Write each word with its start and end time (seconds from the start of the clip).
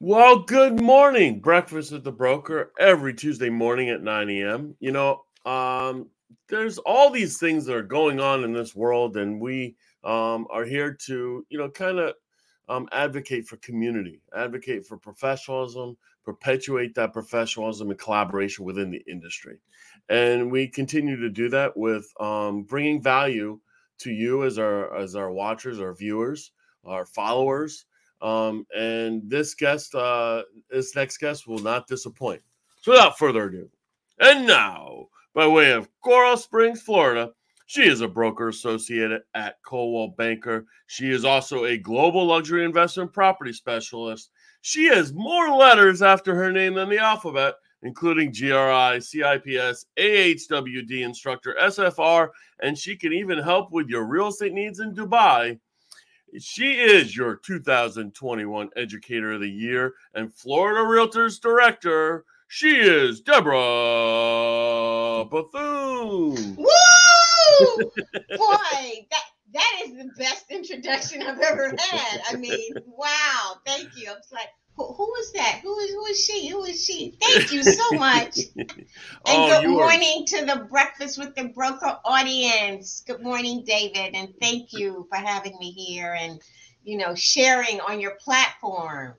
Well, 0.00 0.40
good 0.40 0.80
morning. 0.80 1.40
Breakfast 1.40 1.92
at 1.92 2.02
the 2.02 2.12
broker 2.12 2.72
every 2.78 3.14
Tuesday 3.14 3.48
morning 3.48 3.90
at 3.90 4.02
9 4.02 4.28
a.m. 4.28 4.74
You 4.80 4.90
know, 4.90 5.22
um, 5.46 6.10
there's 6.48 6.78
all 6.78 7.10
these 7.10 7.38
things 7.38 7.64
that 7.66 7.76
are 7.76 7.82
going 7.82 8.18
on 8.18 8.42
in 8.42 8.52
this 8.52 8.74
world, 8.74 9.16
and 9.16 9.40
we 9.40 9.76
um, 10.02 10.46
are 10.50 10.64
here 10.64 10.96
to, 11.06 11.46
you 11.48 11.58
know, 11.58 11.70
kind 11.70 11.98
of 12.00 12.14
um, 12.68 12.88
advocate 12.90 13.46
for 13.46 13.56
community, 13.58 14.20
advocate 14.36 14.84
for 14.84 14.96
professionalism, 14.96 15.96
perpetuate 16.24 16.94
that 16.96 17.12
professionalism 17.12 17.90
and 17.90 17.98
collaboration 17.98 18.64
within 18.64 18.90
the 18.90 19.02
industry. 19.06 19.58
And 20.08 20.50
we 20.50 20.66
continue 20.66 21.16
to 21.16 21.30
do 21.30 21.48
that 21.50 21.76
with 21.76 22.06
um, 22.18 22.64
bringing 22.64 23.00
value 23.00 23.60
to 23.98 24.10
you 24.10 24.44
as 24.44 24.58
our 24.58 24.94
as 24.96 25.14
our 25.14 25.30
watchers, 25.30 25.80
our 25.80 25.94
viewers, 25.94 26.50
our 26.84 27.06
followers 27.06 27.86
um, 28.24 28.66
and 28.74 29.22
this 29.28 29.54
guest, 29.54 29.94
uh, 29.94 30.42
this 30.70 30.96
next 30.96 31.18
guest 31.18 31.46
will 31.46 31.58
not 31.58 31.86
disappoint. 31.86 32.40
So 32.80 32.92
without 32.92 33.18
further 33.18 33.44
ado, 33.44 33.68
and 34.18 34.46
now, 34.46 35.08
by 35.34 35.46
way 35.46 35.72
of 35.72 35.88
Coral 36.00 36.36
Springs, 36.36 36.80
Florida, 36.80 37.32
she 37.66 37.82
is 37.82 38.00
a 38.00 38.08
broker 38.08 38.48
associate 38.48 39.22
at 39.34 39.62
Coldwell 39.62 40.14
Banker. 40.16 40.66
She 40.86 41.10
is 41.10 41.24
also 41.24 41.66
a 41.66 41.76
global 41.78 42.26
luxury 42.26 42.64
investment 42.64 43.12
property 43.12 43.52
specialist. 43.52 44.30
She 44.62 44.86
has 44.86 45.12
more 45.12 45.50
letters 45.50 46.00
after 46.00 46.34
her 46.34 46.50
name 46.50 46.74
than 46.74 46.88
the 46.88 46.98
alphabet, 46.98 47.54
including 47.82 48.32
GRI, 48.32 49.00
CIPS, 49.00 49.86
AHWD 49.98 51.02
instructor, 51.02 51.56
SFR, 51.60 52.30
and 52.60 52.76
she 52.76 52.96
can 52.96 53.12
even 53.12 53.38
help 53.38 53.70
with 53.70 53.88
your 53.88 54.04
real 54.04 54.28
estate 54.28 54.54
needs 54.54 54.80
in 54.80 54.94
Dubai. 54.94 55.58
She 56.40 56.72
is 56.72 57.16
your 57.16 57.36
2021 57.36 58.70
Educator 58.76 59.34
of 59.34 59.40
the 59.40 59.48
Year 59.48 59.94
and 60.14 60.34
Florida 60.34 60.80
Realtors 60.80 61.40
Director. 61.40 62.24
She 62.48 62.76
is 62.76 63.20
Deborah 63.20 63.54
Bethune. 65.30 66.56
Woo! 66.56 66.66
Boy, 68.36 69.06
that 69.10 69.24
that 69.52 69.80
is 69.84 69.96
the 69.96 70.10
best 70.18 70.50
introduction 70.50 71.22
I've 71.22 71.38
ever 71.38 71.72
had. 71.78 72.20
I 72.28 72.34
mean, 72.36 72.74
wow, 72.86 73.60
thank 73.64 73.96
you. 73.96 74.10
I 74.10 74.14
was 74.14 74.32
like, 74.32 74.48
who, 74.76 74.92
who 74.92 75.14
is 75.16 75.32
that? 75.32 75.60
Who 75.62 75.78
is 75.78 75.90
who 75.90 76.06
is 76.06 76.24
she? 76.24 76.48
Who 76.48 76.64
is 76.64 76.84
she? 76.84 77.16
Thank 77.22 77.52
you 77.52 77.62
so 77.62 77.96
much. 77.96 78.38
Oh, 79.26 79.44
and 79.46 79.52
oh, 79.52 79.60
good 79.62 79.70
morning 79.70 80.22
are... 80.22 80.38
to 80.38 80.44
the 80.44 80.64
Breakfast 80.66 81.18
with 81.18 81.34
the 81.34 81.44
Broker 81.44 81.98
audience. 82.04 83.02
Good 83.06 83.22
morning, 83.22 83.64
David, 83.64 84.14
and 84.14 84.34
thank 84.38 84.74
you 84.74 85.06
for 85.08 85.16
having 85.16 85.56
me 85.58 85.70
here 85.70 86.14
and 86.20 86.40
you 86.82 86.98
know 86.98 87.14
sharing 87.14 87.80
on 87.80 88.00
your 88.00 88.16
platform. 88.20 89.14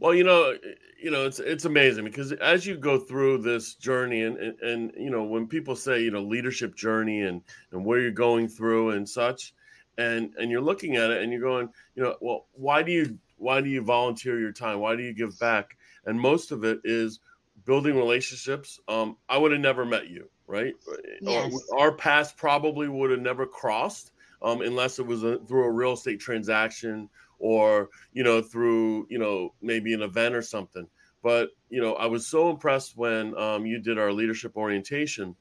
Well, 0.00 0.12
you 0.12 0.24
know, 0.24 0.56
you 1.00 1.10
know, 1.12 1.24
it's 1.24 1.38
it's 1.38 1.66
amazing 1.66 2.04
because 2.04 2.32
as 2.32 2.66
you 2.66 2.76
go 2.76 2.98
through 2.98 3.38
this 3.38 3.74
journey, 3.74 4.22
and 4.22 4.36
and, 4.38 4.58
and 4.60 4.92
you 4.96 5.10
know, 5.10 5.22
when 5.22 5.46
people 5.46 5.76
say 5.76 6.02
you 6.02 6.10
know 6.10 6.22
leadership 6.22 6.74
journey 6.74 7.22
and 7.22 7.42
and 7.70 7.84
where 7.84 8.00
you're 8.00 8.10
going 8.10 8.48
through 8.48 8.90
and 8.90 9.08
such, 9.08 9.54
and 9.98 10.34
and 10.38 10.50
you're 10.50 10.60
looking 10.60 10.96
at 10.96 11.10
it 11.10 11.22
and 11.22 11.32
you're 11.32 11.42
going, 11.42 11.68
you 11.94 12.02
know, 12.02 12.16
well, 12.20 12.46
why 12.54 12.82
do 12.82 12.90
you 12.90 13.18
why 13.38 13.60
do 13.60 13.68
you 13.68 13.82
volunteer 13.82 14.38
your 14.38 14.52
time? 14.52 14.80
Why 14.80 14.96
do 14.96 15.02
you 15.02 15.14
give 15.14 15.38
back? 15.38 15.76
And 16.04 16.20
most 16.20 16.52
of 16.52 16.64
it 16.64 16.80
is 16.84 17.20
building 17.64 17.96
relationships. 17.96 18.80
Um, 18.88 19.16
I 19.28 19.38
would 19.38 19.52
have 19.52 19.60
never 19.60 19.84
met 19.84 20.08
you, 20.08 20.28
right? 20.46 20.74
Yes. 21.20 21.54
Our, 21.72 21.78
our 21.78 21.92
paths 21.92 22.32
probably 22.32 22.88
would 22.88 23.10
have 23.10 23.20
never 23.20 23.46
crossed 23.46 24.12
um, 24.42 24.60
unless 24.62 24.98
it 24.98 25.06
was 25.06 25.22
a, 25.22 25.38
through 25.38 25.64
a 25.64 25.72
real 25.72 25.92
estate 25.92 26.20
transaction 26.20 27.08
or 27.38 27.88
you 28.12 28.24
know 28.24 28.42
through 28.42 29.06
you 29.08 29.18
know 29.18 29.54
maybe 29.62 29.94
an 29.94 30.02
event 30.02 30.34
or 30.34 30.42
something. 30.42 30.86
But 31.22 31.50
you 31.68 31.80
know, 31.80 31.94
I 31.94 32.06
was 32.06 32.26
so 32.26 32.50
impressed 32.50 32.96
when 32.96 33.36
um, 33.36 33.66
you 33.66 33.78
did 33.78 33.98
our 33.98 34.12
leadership 34.12 34.56
orientation, 34.56 35.34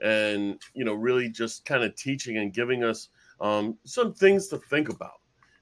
and 0.00 0.60
you 0.74 0.84
know, 0.84 0.94
really 0.94 1.28
just 1.28 1.64
kind 1.64 1.82
of 1.82 1.94
teaching 1.96 2.36
and 2.38 2.52
giving 2.52 2.84
us 2.84 3.08
um, 3.40 3.76
some 3.84 4.12
things 4.12 4.48
to 4.48 4.58
think 4.58 4.88
about. 4.88 5.20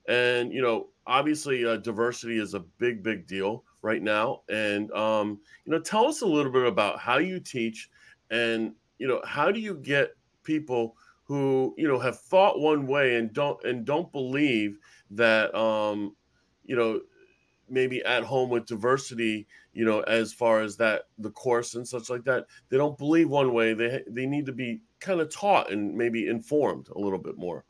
And 0.09 0.53
you 0.53 0.61
know, 0.61 0.89
obviously 1.11 1.67
uh, 1.67 1.77
diversity 1.77 2.39
is 2.39 2.55
a 2.55 2.61
big 2.61 3.03
big 3.03 3.27
deal 3.27 3.65
right 3.83 4.03
now. 4.03 4.43
And 4.49 4.91
um, 4.93 5.41
you 5.65 5.73
know 5.73 5.81
tell 5.81 6.07
us 6.07 6.23
a 6.23 6.27
little 6.27 6.53
bit 6.53 6.67
about 6.67 7.01
how 7.01 7.19
you 7.19 7.41
teach 7.41 7.91
and 8.31 8.73
you 8.99 9.09
know 9.09 9.21
how 9.25 9.51
do 9.51 9.61
you 9.61 9.75
get 9.75 10.11
people 10.45 10.97
who 11.25 11.75
you 11.77 11.87
know 11.87 11.99
have 11.99 12.21
thought 12.21 12.61
one 12.61 12.87
way 12.87 13.17
and 13.17 13.33
don't 13.33 13.63
and 13.65 13.85
don't 13.85 14.11
believe 14.13 14.79
that 15.11 15.55
um, 15.55 16.17
you 16.65 16.77
know 16.77 17.01
maybe 17.69 18.03
at 18.05 18.25
home 18.25 18.51
with 18.51 18.67
diversity 18.67 19.47
you 19.73 19.85
know 19.85 20.01
as 20.03 20.33
far 20.33 20.61
as 20.61 20.77
that 20.77 21.03
the 21.19 21.31
course 21.31 21.75
and 21.75 21.87
such 21.87 22.11
like 22.11 22.25
that 22.25 22.47
they 22.69 22.77
don't 22.77 22.99
believe 22.99 23.29
one 23.29 23.53
way. 23.53 23.75
They 23.75 24.03
they 24.09 24.27
need 24.27 24.47
to 24.47 24.53
be 24.53 24.81
kind 25.01 25.21
of 25.21 25.35
taught 25.35 25.73
and 25.73 25.97
maybe 25.97 26.29
informed 26.29 26.89
a 26.95 26.99
little 26.99 27.19
bit 27.19 27.37
more 27.37 27.65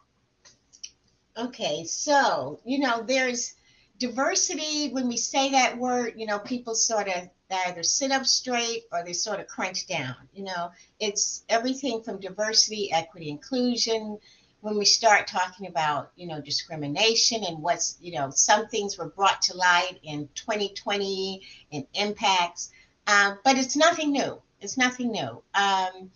Okay, 1.40 1.84
so 1.84 2.60
you 2.64 2.78
know, 2.78 3.02
there's 3.02 3.54
diversity. 3.98 4.90
When 4.90 5.08
we 5.08 5.16
say 5.16 5.50
that 5.52 5.78
word, 5.78 6.14
you 6.16 6.26
know, 6.26 6.38
people 6.38 6.74
sort 6.74 7.08
of 7.08 7.28
either 7.66 7.82
sit 7.82 8.12
up 8.12 8.26
straight 8.26 8.84
or 8.92 9.04
they 9.04 9.12
sort 9.12 9.40
of 9.40 9.46
crunch 9.46 9.86
down. 9.86 10.16
You 10.34 10.44
know, 10.44 10.70
it's 10.98 11.44
everything 11.48 12.02
from 12.02 12.20
diversity, 12.20 12.92
equity, 12.92 13.30
inclusion. 13.30 14.18
When 14.60 14.76
we 14.76 14.84
start 14.84 15.26
talking 15.26 15.66
about, 15.66 16.12
you 16.16 16.26
know, 16.26 16.40
discrimination 16.40 17.44
and 17.44 17.62
what's, 17.62 17.96
you 18.00 18.12
know, 18.12 18.28
some 18.30 18.68
things 18.68 18.98
were 18.98 19.08
brought 19.08 19.40
to 19.42 19.56
light 19.56 19.98
in 20.02 20.28
2020 20.34 21.40
and 21.72 21.86
impacts, 21.94 22.70
um, 23.06 23.38
but 23.42 23.56
it's 23.56 23.76
nothing 23.76 24.12
new. 24.12 24.40
It's 24.60 24.76
nothing 24.76 25.12
new. 25.12 25.42
Um, 25.54 26.10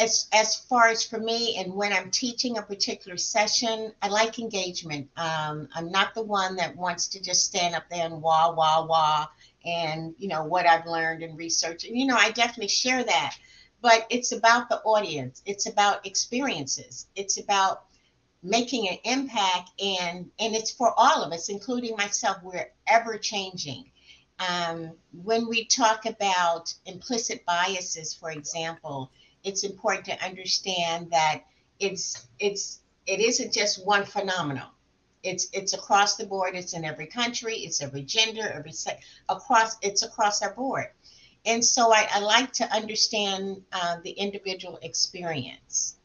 as 0.00 0.28
as 0.32 0.56
far 0.56 0.88
as 0.88 1.04
for 1.04 1.20
me 1.20 1.58
and 1.58 1.72
when 1.72 1.92
i'm 1.92 2.10
teaching 2.10 2.56
a 2.56 2.62
particular 2.62 3.18
session 3.18 3.92
i 4.02 4.08
like 4.08 4.38
engagement. 4.38 5.08
Um, 5.16 5.68
i'm 5.74 5.92
not 5.92 6.14
the 6.14 6.22
one 6.22 6.56
that 6.56 6.74
wants 6.74 7.06
to 7.08 7.22
just 7.22 7.44
stand 7.44 7.74
up 7.74 7.84
there 7.90 8.06
and 8.06 8.22
wah 8.22 8.52
wah 8.52 8.84
wah 8.86 9.26
and 9.64 10.14
you 10.18 10.28
know 10.28 10.42
what 10.42 10.66
i've 10.66 10.86
learned 10.86 11.22
and 11.22 11.38
research. 11.38 11.84
And 11.84 11.96
you 11.96 12.06
know 12.06 12.16
i 12.16 12.30
definitely 12.30 12.68
share 12.68 13.04
that. 13.04 13.36
But 13.82 14.06
it's 14.10 14.32
about 14.32 14.68
the 14.68 14.80
audience. 14.80 15.42
It's 15.46 15.66
about 15.66 16.04
experiences. 16.06 17.06
It's 17.16 17.38
about 17.38 17.84
making 18.42 18.88
an 18.88 18.98
impact 19.04 19.70
and 19.82 20.30
and 20.38 20.54
it's 20.54 20.70
for 20.70 20.92
all 20.96 21.22
of 21.22 21.32
us 21.32 21.50
including 21.50 21.94
myself. 21.96 22.38
We're 22.42 22.70
ever 22.86 23.18
changing. 23.18 23.84
Um, 24.38 24.92
when 25.12 25.46
we 25.46 25.66
talk 25.66 26.06
about 26.06 26.72
implicit 26.86 27.44
biases 27.44 28.14
for 28.14 28.30
example 28.30 29.10
it's 29.44 29.64
important 29.64 30.04
to 30.06 30.24
understand 30.24 31.10
that 31.10 31.42
it's 31.78 32.26
it's 32.38 32.80
it 33.06 33.20
isn't 33.20 33.52
just 33.52 33.84
one 33.84 34.04
phenomenon. 34.04 34.68
It's 35.22 35.48
it's 35.52 35.74
across 35.74 36.16
the 36.16 36.26
board. 36.26 36.54
It's 36.54 36.74
in 36.74 36.84
every 36.84 37.06
country. 37.06 37.56
It's 37.56 37.82
every 37.82 38.02
gender. 38.02 38.48
Every 38.54 38.72
sex. 38.72 39.04
Across 39.28 39.78
it's 39.82 40.02
across 40.02 40.42
our 40.42 40.54
board. 40.54 40.86
And 41.46 41.64
so 41.64 41.92
I, 41.92 42.06
I 42.12 42.20
like 42.20 42.52
to 42.54 42.70
understand 42.72 43.62
uh, 43.72 43.96
the 44.04 44.10
individual 44.10 44.78
experience. 44.82 45.96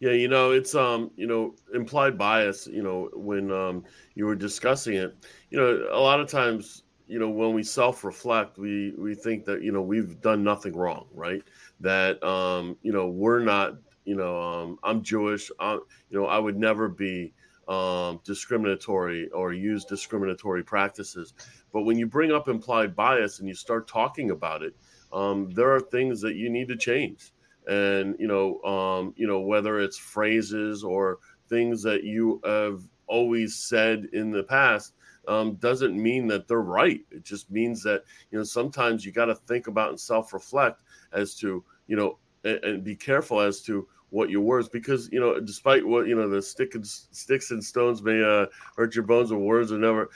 Yeah, 0.00 0.12
you 0.12 0.28
know, 0.28 0.52
it's 0.52 0.74
um, 0.74 1.10
you 1.16 1.26
know, 1.26 1.54
implied 1.74 2.16
bias. 2.16 2.66
You 2.66 2.82
know, 2.82 3.10
when 3.12 3.52
um, 3.52 3.84
you 4.14 4.26
were 4.26 4.34
discussing 4.34 4.94
it, 4.94 5.16
you 5.50 5.58
know, 5.58 5.88
a 5.90 6.00
lot 6.00 6.20
of 6.20 6.28
times, 6.28 6.84
you 7.06 7.18
know, 7.18 7.28
when 7.28 7.52
we 7.52 7.62
self-reflect, 7.62 8.58
we 8.58 8.94
we 8.96 9.14
think 9.14 9.44
that 9.44 9.62
you 9.62 9.72
know 9.72 9.82
we've 9.82 10.20
done 10.20 10.42
nothing 10.42 10.74
wrong, 10.74 11.06
right? 11.12 11.42
That 11.80 12.22
um, 12.22 12.76
you 12.82 12.92
know 12.92 13.08
we're 13.08 13.40
not 13.40 13.74
you 14.04 14.16
know 14.16 14.40
um, 14.40 14.78
I'm 14.82 15.02
Jewish. 15.02 15.50
I'm, 15.60 15.80
you 16.10 16.18
know 16.18 16.26
I 16.26 16.38
would 16.38 16.56
never 16.56 16.88
be 16.88 17.32
um, 17.68 18.20
discriminatory 18.24 19.28
or 19.30 19.52
use 19.52 19.84
discriminatory 19.84 20.64
practices. 20.64 21.34
But 21.72 21.82
when 21.82 21.98
you 21.98 22.06
bring 22.06 22.32
up 22.32 22.48
implied 22.48 22.96
bias 22.96 23.40
and 23.40 23.48
you 23.48 23.54
start 23.54 23.86
talking 23.86 24.30
about 24.30 24.62
it, 24.62 24.74
um, 25.12 25.50
there 25.50 25.70
are 25.74 25.80
things 25.80 26.20
that 26.22 26.34
you 26.34 26.48
need 26.48 26.68
to 26.68 26.76
change. 26.76 27.32
And 27.66 28.16
you 28.18 28.26
know, 28.26 28.62
um, 28.62 29.14
you 29.16 29.26
know 29.26 29.40
whether 29.40 29.80
it's 29.80 29.98
phrases 29.98 30.82
or 30.82 31.18
things 31.48 31.82
that 31.82 32.04
you 32.04 32.40
have 32.44 32.80
always 33.06 33.54
said 33.56 34.08
in 34.12 34.30
the 34.30 34.42
past 34.42 34.94
um, 35.28 35.54
doesn't 35.56 36.00
mean 36.00 36.26
that 36.28 36.48
they're 36.48 36.60
right. 36.60 37.00
It 37.10 37.24
just 37.24 37.50
means 37.50 37.82
that 37.82 38.04
you 38.30 38.38
know 38.38 38.44
sometimes 38.44 39.04
you 39.04 39.12
got 39.12 39.26
to 39.26 39.34
think 39.34 39.66
about 39.66 39.90
and 39.90 40.00
self-reflect 40.00 40.80
as 41.12 41.34
to 41.36 41.64
you 41.86 41.96
know 41.96 42.18
and, 42.44 42.62
and, 42.64 42.84
be 42.84 42.94
careful 42.94 43.40
as 43.40 43.60
to 43.62 43.86
what 44.10 44.30
your 44.30 44.40
words 44.40 44.68
because 44.68 45.08
you 45.12 45.20
know 45.20 45.38
despite 45.40 45.86
what 45.86 46.06
you 46.06 46.14
know 46.14 46.28
the 46.28 46.40
stick 46.40 46.74
and 46.74 46.86
sticks 46.86 47.50
and 47.50 47.62
stones 47.62 48.02
may 48.02 48.22
uh, 48.22 48.46
hurt 48.76 48.94
your 48.94 49.04
bones 49.04 49.30
or 49.30 49.38
words 49.38 49.72
are 49.72 49.78
never 49.78 50.10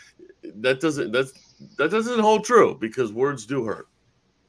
that 0.56 0.80
doesn't 0.80 1.12
that's 1.12 1.32
that 1.76 1.90
doesn't 1.90 2.20
hold 2.20 2.44
true 2.44 2.76
because 2.80 3.12
words 3.12 3.46
do 3.46 3.64
hurt. 3.64 3.88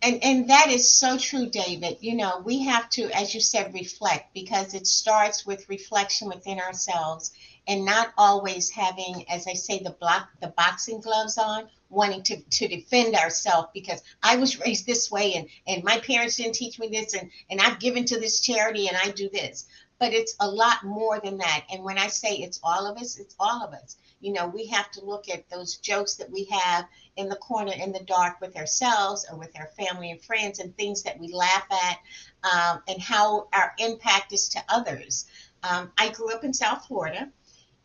And 0.01 0.21
and 0.23 0.49
that 0.49 0.69
is 0.69 0.89
so 0.89 1.17
true 1.17 1.49
david. 1.49 1.97
You 2.01 2.15
know 2.15 2.41
we 2.43 2.63
have 2.63 2.89
to 2.91 3.09
as 3.11 3.33
you 3.33 3.41
said 3.41 3.73
reflect 3.73 4.33
because 4.33 4.73
it 4.73 4.87
starts 4.87 5.45
with 5.45 5.67
reflection 5.69 6.27
within 6.27 6.59
ourselves 6.59 7.31
and 7.67 7.85
not 7.85 8.13
always 8.17 8.69
having, 8.69 9.25
as 9.29 9.47
I 9.47 9.53
say, 9.53 9.79
the 9.79 9.91
block 9.91 10.29
the 10.41 10.47
boxing 10.49 10.99
gloves 10.99 11.37
on, 11.37 11.69
wanting 11.89 12.23
to, 12.23 12.41
to 12.41 12.67
defend 12.67 13.15
ourselves 13.15 13.69
because 13.73 14.01
I 14.21 14.35
was 14.35 14.59
raised 14.65 14.85
this 14.85 15.09
way 15.09 15.35
and, 15.35 15.47
and 15.67 15.83
my 15.83 15.99
parents 15.99 16.37
didn't 16.37 16.55
teach 16.55 16.79
me 16.79 16.87
this 16.89 17.13
and, 17.13 17.29
and 17.49 17.61
I've 17.61 17.79
given 17.79 18.05
to 18.05 18.19
this 18.19 18.41
charity 18.41 18.87
and 18.87 18.97
I 18.97 19.11
do 19.11 19.29
this. 19.29 19.67
But 19.99 20.13
it's 20.13 20.35
a 20.41 20.49
lot 20.49 20.83
more 20.83 21.21
than 21.21 21.37
that. 21.37 21.65
And 21.71 21.83
when 21.83 21.97
I 21.97 22.07
say 22.07 22.35
it's 22.35 22.59
all 22.63 22.87
of 22.87 22.97
us, 22.97 23.17
it's 23.19 23.35
all 23.39 23.63
of 23.63 23.73
us. 23.73 23.95
You 24.19 24.33
know, 24.33 24.47
we 24.47 24.65
have 24.67 24.91
to 24.91 25.05
look 25.05 25.29
at 25.29 25.49
those 25.49 25.77
jokes 25.77 26.15
that 26.15 26.29
we 26.29 26.45
have 26.45 26.85
in 27.15 27.29
the 27.29 27.35
corner 27.37 27.71
in 27.73 27.93
the 27.93 28.03
dark 28.03 28.41
with 28.41 28.57
ourselves 28.57 29.25
or 29.31 29.37
with 29.37 29.57
our 29.57 29.67
family 29.77 30.11
and 30.11 30.21
friends 30.21 30.59
and 30.59 30.75
things 30.75 31.03
that 31.03 31.19
we 31.19 31.31
laugh 31.31 31.65
at 31.71 31.99
um, 32.43 32.81
and 32.87 33.01
how 33.01 33.47
our 33.53 33.73
impact 33.77 34.33
is 34.33 34.49
to 34.49 34.63
others. 34.67 35.25
Um, 35.63 35.91
I 35.97 36.09
grew 36.09 36.33
up 36.33 36.43
in 36.43 36.53
South 36.53 36.85
Florida 36.87 37.29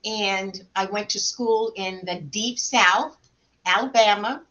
and 0.05 0.65
I 0.75 0.87
went 0.87 1.11
to 1.11 1.21
school 1.21 1.73
in 1.77 2.03
the 2.05 2.21
deep 2.21 2.59
South, 2.59 3.17
Alabama. 3.67 4.43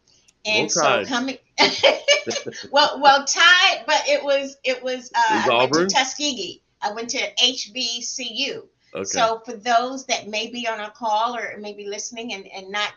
And 0.46 0.70
so 0.70 1.04
coming, 1.04 1.36
well, 2.70 3.00
well, 3.00 3.24
tied, 3.24 3.84
but 3.86 4.02
it 4.06 4.22
was 4.22 4.56
it 4.64 4.82
was 4.82 5.10
uh, 5.14 5.50
I 5.50 5.68
went 5.70 5.90
to 5.90 5.94
Tuskegee. 5.94 6.62
I 6.80 6.92
went 6.92 7.10
to 7.10 7.18
HBCU. 7.18 8.62
Okay. 8.94 9.04
So 9.04 9.42
for 9.44 9.52
those 9.52 10.06
that 10.06 10.28
may 10.28 10.50
be 10.50 10.66
on 10.66 10.80
a 10.80 10.90
call 10.90 11.36
or 11.36 11.58
maybe 11.58 11.86
listening 11.86 12.32
and, 12.32 12.46
and 12.46 12.70
not, 12.70 12.94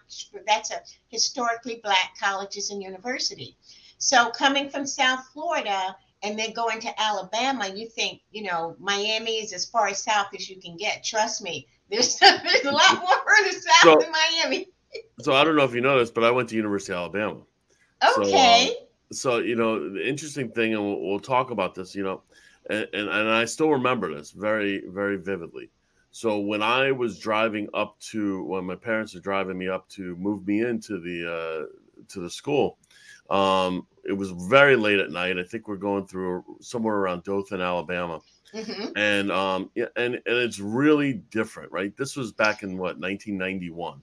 that's 0.47 0.71
a 0.71 0.81
historically 1.09 1.81
black 1.83 2.13
colleges 2.17 2.69
and 2.69 2.81
university. 2.81 3.57
So 3.97 4.29
coming 4.29 4.69
from 4.69 4.85
South 4.85 5.27
Florida, 5.33 5.95
and 6.23 6.37
then 6.37 6.53
going 6.53 6.79
to 6.81 7.01
Alabama, 7.01 7.67
you 7.67 7.87
think, 7.87 8.21
you 8.31 8.43
know, 8.43 8.75
Miami 8.79 9.41
is 9.41 9.53
as 9.53 9.65
far 9.65 9.93
south 9.93 10.27
as 10.35 10.49
you 10.49 10.61
can 10.61 10.77
get. 10.77 11.03
Trust 11.03 11.41
me, 11.41 11.67
there's, 11.91 12.17
there's 12.19 12.65
a 12.65 12.71
lot 12.71 12.95
more 12.95 13.17
further 13.25 13.51
south 13.51 13.81
so, 13.83 13.97
than 13.99 14.11
Miami. 14.11 14.67
so 15.19 15.33
I 15.33 15.43
don't 15.43 15.55
know 15.55 15.63
if 15.63 15.73
you 15.73 15.81
know 15.81 15.99
this, 15.99 16.11
but 16.11 16.23
I 16.23 16.31
went 16.31 16.49
to 16.49 16.55
University 16.55 16.93
of 16.93 16.99
Alabama. 16.99 17.41
Okay. 18.17 18.67
So, 18.67 18.77
um, 18.77 18.87
so 19.11 19.37
you 19.39 19.55
know, 19.55 19.93
the 19.93 20.07
interesting 20.07 20.49
thing, 20.49 20.73
and 20.73 20.83
we'll, 20.83 21.01
we'll 21.01 21.19
talk 21.19 21.51
about 21.51 21.75
this, 21.75 21.93
you 21.93 22.03
know, 22.03 22.21
and, 22.69 22.87
and, 22.93 23.09
and 23.09 23.29
I 23.29 23.45
still 23.45 23.69
remember 23.69 24.13
this 24.13 24.31
very, 24.31 24.83
very 24.87 25.17
vividly. 25.17 25.69
So 26.11 26.39
when 26.39 26.61
I 26.61 26.91
was 26.91 27.19
driving 27.19 27.69
up 27.73 27.97
to 28.11 28.43
when 28.43 28.65
my 28.65 28.75
parents 28.75 29.15
were 29.15 29.21
driving 29.21 29.57
me 29.57 29.69
up 29.69 29.87
to 29.89 30.15
move 30.17 30.45
me 30.45 30.61
into 30.61 30.99
the 30.99 31.31
uh, 31.31 32.03
to 32.09 32.19
the 32.19 32.29
school, 32.29 32.77
um, 33.31 33.87
it 34.03 34.13
was 34.13 34.31
very 34.31 34.75
late 34.75 34.99
at 34.99 35.09
night. 35.09 35.39
I 35.39 35.43
think 35.43 35.67
we're 35.67 35.77
going 35.77 36.05
through 36.05 36.43
somewhere 36.59 36.95
around 36.95 37.23
Dothan, 37.23 37.61
Alabama. 37.61 38.19
Mm-hmm. 38.53 38.97
And 38.97 39.31
um, 39.31 39.71
yeah, 39.75 39.85
and 39.95 40.15
and 40.15 40.23
it's 40.25 40.59
really 40.59 41.13
different, 41.31 41.71
right? 41.71 41.95
This 41.95 42.17
was 42.17 42.33
back 42.33 42.63
in 42.63 42.77
what 42.77 42.99
1991. 42.99 44.01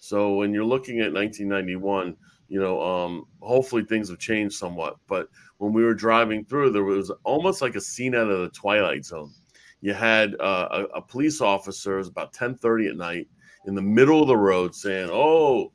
So 0.00 0.34
when 0.34 0.54
you're 0.54 0.64
looking 0.64 1.00
at 1.00 1.12
1991, 1.12 2.16
you 2.48 2.60
know, 2.60 2.80
um, 2.80 3.24
hopefully 3.40 3.84
things 3.84 4.08
have 4.08 4.20
changed 4.20 4.54
somewhat. 4.54 4.96
But 5.08 5.28
when 5.56 5.72
we 5.72 5.82
were 5.82 5.94
driving 5.94 6.44
through, 6.44 6.70
there 6.70 6.84
was 6.84 7.10
almost 7.24 7.60
like 7.60 7.74
a 7.74 7.80
scene 7.80 8.14
out 8.14 8.30
of 8.30 8.38
the 8.38 8.50
Twilight 8.50 9.04
Zone. 9.04 9.32
You 9.80 9.94
had 9.94 10.36
uh, 10.40 10.68
a, 10.70 10.98
a 10.98 11.02
police 11.02 11.40
officer, 11.40 11.94
it 11.94 11.98
was 11.98 12.08
about 12.08 12.32
10:30 12.32 12.90
at 12.90 12.96
night, 12.96 13.28
in 13.66 13.74
the 13.74 13.82
middle 13.82 14.22
of 14.22 14.28
the 14.28 14.36
road, 14.36 14.74
saying, 14.74 15.10
"Oh, 15.10 15.72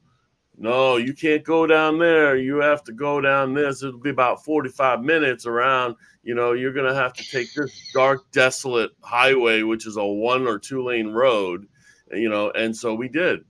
no, 0.58 0.98
you 0.98 1.14
can't 1.14 1.44
go 1.44 1.66
down 1.66 1.98
there. 1.98 2.38
You 2.38 2.58
have 2.58 2.84
to 2.86 2.94
go 2.94 3.20
down 3.20 3.54
this. 3.54 3.84
It'll 3.84 4.00
be 4.00 4.12
about 4.12 4.46
45 4.46 5.02
minutes 5.02 5.46
around. 5.46 5.96
You 6.24 6.36
know, 6.36 6.54
you're 6.54 6.74
going 6.74 6.88
to 6.88 6.96
have 6.96 7.14
to 7.14 7.30
take 7.30 7.54
this 7.54 7.92
dark, 7.94 8.30
desolate 8.32 8.92
highway, 9.02 9.64
which 9.64 9.88
is 9.88 9.98
a 9.98 10.06
one 10.06 10.48
or 10.48 10.60
two 10.60 10.84
lane 10.84 11.10
road, 11.10 11.68
you 12.12 12.30
know. 12.30 12.52
And 12.52 12.76
so 12.76 12.94
we 12.94 13.10
did. 13.10 13.42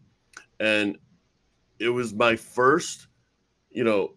And 0.60 0.98
it 1.78 1.90
was 1.90 2.14
my 2.14 2.36
first, 2.36 3.08
you 3.70 3.84
know, 3.84 4.14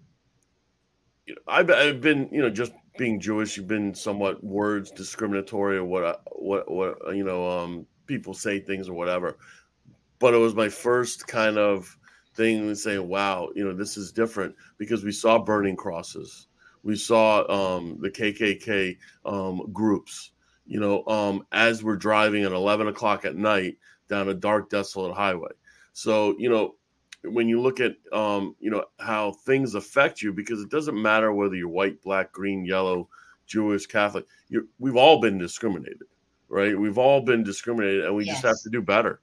I've, 1.48 1.70
I've 1.70 2.00
been, 2.00 2.28
you 2.30 2.40
know, 2.40 2.50
just 2.50 2.72
being 2.96 3.20
Jewish, 3.20 3.56
you've 3.56 3.66
been 3.66 3.94
somewhat 3.94 4.42
words 4.42 4.90
discriminatory 4.92 5.78
or 5.78 5.84
what, 5.84 6.22
what, 6.32 6.70
what, 6.70 7.16
you 7.16 7.24
know, 7.24 7.50
um, 7.50 7.86
people 8.06 8.32
say 8.32 8.60
things 8.60 8.88
or 8.88 8.94
whatever. 8.94 9.36
But 10.18 10.34
it 10.34 10.38
was 10.38 10.54
my 10.54 10.68
first 10.68 11.26
kind 11.26 11.58
of, 11.58 11.98
thing 12.36 12.60
and 12.60 12.78
saying, 12.78 13.06
wow, 13.08 13.48
you 13.54 13.64
know, 13.64 13.72
this 13.72 13.96
is 13.96 14.12
different 14.12 14.54
because 14.78 15.04
we 15.04 15.12
saw 15.12 15.38
burning 15.38 15.76
crosses. 15.76 16.48
We 16.82 16.96
saw 16.96 17.40
um, 17.50 17.98
the 18.00 18.10
KKK 18.10 18.96
um, 19.24 19.70
groups, 19.72 20.30
you 20.66 20.78
know, 20.78 21.04
um, 21.06 21.44
as 21.50 21.82
we're 21.82 21.96
driving 21.96 22.44
at 22.44 22.52
11 22.52 22.88
o'clock 22.88 23.24
at 23.24 23.36
night 23.36 23.78
down 24.08 24.28
a 24.28 24.34
dark, 24.34 24.70
desolate 24.70 25.16
highway. 25.16 25.50
So, 25.92 26.36
you 26.38 26.48
know, 26.48 26.76
when 27.24 27.48
you 27.48 27.60
look 27.60 27.80
at, 27.80 27.96
um, 28.12 28.54
you 28.60 28.70
know, 28.70 28.84
how 29.00 29.32
things 29.32 29.74
affect 29.74 30.22
you, 30.22 30.32
because 30.32 30.60
it 30.60 30.70
doesn't 30.70 31.00
matter 31.00 31.32
whether 31.32 31.56
you're 31.56 31.68
white, 31.68 32.00
black, 32.02 32.32
green, 32.32 32.64
yellow, 32.64 33.08
Jewish, 33.46 33.86
Catholic, 33.86 34.26
we've 34.78 34.96
all 34.96 35.20
been 35.20 35.38
discriminated, 35.38 36.06
right? 36.48 36.78
We've 36.78 36.98
all 36.98 37.20
been 37.20 37.42
discriminated 37.42 38.04
and 38.04 38.14
we 38.14 38.24
yes. 38.24 38.34
just 38.34 38.44
have 38.44 38.60
to 38.62 38.70
do 38.70 38.82
better. 38.82 39.20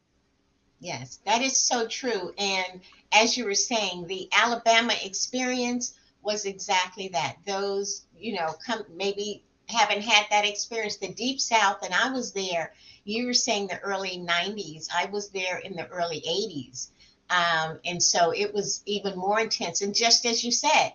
Yes, 0.83 1.21
that 1.25 1.41
is 1.41 1.55
so 1.57 1.87
true. 1.87 2.33
And 2.37 2.81
as 3.13 3.37
you 3.37 3.45
were 3.45 3.55
saying, 3.55 4.05
the 4.05 4.27
Alabama 4.33 4.93
experience 5.01 5.97
was 6.21 6.43
exactly 6.43 7.07
that. 7.13 7.37
Those, 7.47 8.05
you 8.17 8.33
know, 8.33 8.53
come 8.65 8.83
maybe 8.93 9.45
haven't 9.69 10.01
had 10.01 10.25
that 10.29 10.45
experience. 10.45 10.97
The 10.97 11.13
Deep 11.13 11.39
South, 11.39 11.83
and 11.83 11.93
I 11.93 12.11
was 12.11 12.33
there. 12.33 12.73
You 13.05 13.27
were 13.27 13.33
saying 13.33 13.67
the 13.67 13.79
early 13.79 14.17
90s. 14.17 14.89
I 14.93 15.05
was 15.05 15.29
there 15.29 15.59
in 15.59 15.77
the 15.77 15.87
early 15.87 16.21
80s. 16.27 16.89
Um, 17.29 17.79
and 17.85 18.03
so 18.03 18.33
it 18.33 18.53
was 18.53 18.83
even 18.85 19.17
more 19.17 19.39
intense. 19.39 19.81
And 19.81 19.95
just 19.95 20.25
as 20.25 20.43
you 20.43 20.51
said, 20.51 20.91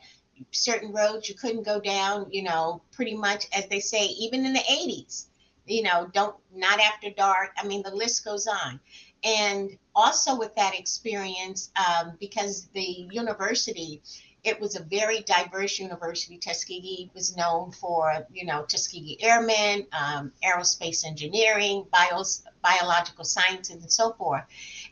certain 0.50 0.92
roads 0.92 1.30
you 1.30 1.34
couldn't 1.34 1.62
go 1.64 1.80
down, 1.80 2.26
you 2.30 2.42
know, 2.42 2.82
pretty 2.92 3.16
much 3.16 3.46
as 3.54 3.66
they 3.68 3.80
say, 3.80 4.04
even 4.04 4.44
in 4.44 4.52
the 4.52 4.60
80s, 4.60 5.28
you 5.66 5.82
know, 5.82 6.10
don't, 6.12 6.36
not 6.54 6.78
after 6.78 7.10
dark. 7.10 7.50
I 7.56 7.66
mean, 7.66 7.82
the 7.82 7.94
list 7.94 8.22
goes 8.24 8.46
on 8.46 8.80
and 9.24 9.76
also 9.94 10.38
with 10.38 10.54
that 10.56 10.78
experience 10.78 11.70
um, 11.76 12.16
because 12.20 12.68
the 12.74 13.08
university 13.10 14.02
it 14.44 14.60
was 14.60 14.76
a 14.76 14.82
very 14.82 15.20
diverse 15.22 15.78
university. 15.78 16.38
Tuskegee 16.38 17.10
was 17.12 17.36
known 17.36 17.72
for 17.72 18.26
you 18.32 18.46
know 18.46 18.64
tuskegee 18.64 19.18
airmen 19.20 19.86
um, 19.92 20.32
aerospace 20.44 21.04
engineering 21.04 21.84
bios, 21.92 22.44
biological 22.62 23.24
sciences 23.24 23.82
and 23.82 23.92
so 23.92 24.12
forth 24.12 24.44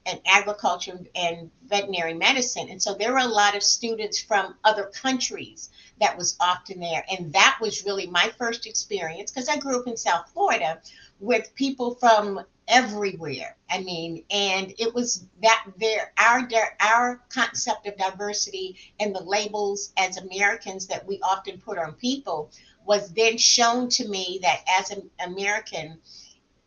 and 0.05 0.21
agriculture 0.27 0.99
and 1.15 1.51
veterinary 1.67 2.15
medicine. 2.15 2.69
And 2.71 2.83
so 2.83 2.95
there 2.95 3.13
were 3.13 3.19
a 3.19 3.27
lot 3.27 3.57
of 3.57 3.63
students 3.63 4.21
from 4.21 4.55
other 4.65 4.85
countries 4.85 5.71
that 6.01 6.17
was 6.17 6.37
often 6.41 6.81
there. 6.81 7.05
And 7.11 7.33
that 7.33 7.59
was 7.61 7.85
really 7.85 8.07
my 8.07 8.31
first 8.39 8.67
experience 8.67 9.31
because 9.31 9.49
i 9.49 9.57
grew 9.57 9.81
up 9.81 9.87
in 9.87 9.97
south 9.97 10.31
florida 10.33 10.81
with 11.21 11.55
people 11.55 11.95
from 11.95 12.41
everywhere. 12.69 13.57
I 13.71 13.81
mean, 13.81 14.25
and 14.31 14.73
it 14.79 14.95
was 14.95 15.27
that 15.43 15.67
there 15.79 16.13
our 16.19 16.49
our 16.81 17.23
concept 17.29 17.87
of 17.87 17.97
diversity 17.97 18.77
and 19.01 19.15
the 19.15 19.23
labels 19.23 19.93
as 19.97 20.17
Americans 20.17 20.87
that 20.89 21.07
we 21.07 21.21
often 21.21 21.59
put 21.59 21.79
on 21.79 21.95
people 21.95 22.51
was 22.85 23.13
then 23.13 23.37
shown 23.37 23.89
to 23.91 24.09
me 24.09 24.39
that 24.43 24.61
as 24.79 24.91
an 24.91 25.11
American, 25.21 25.99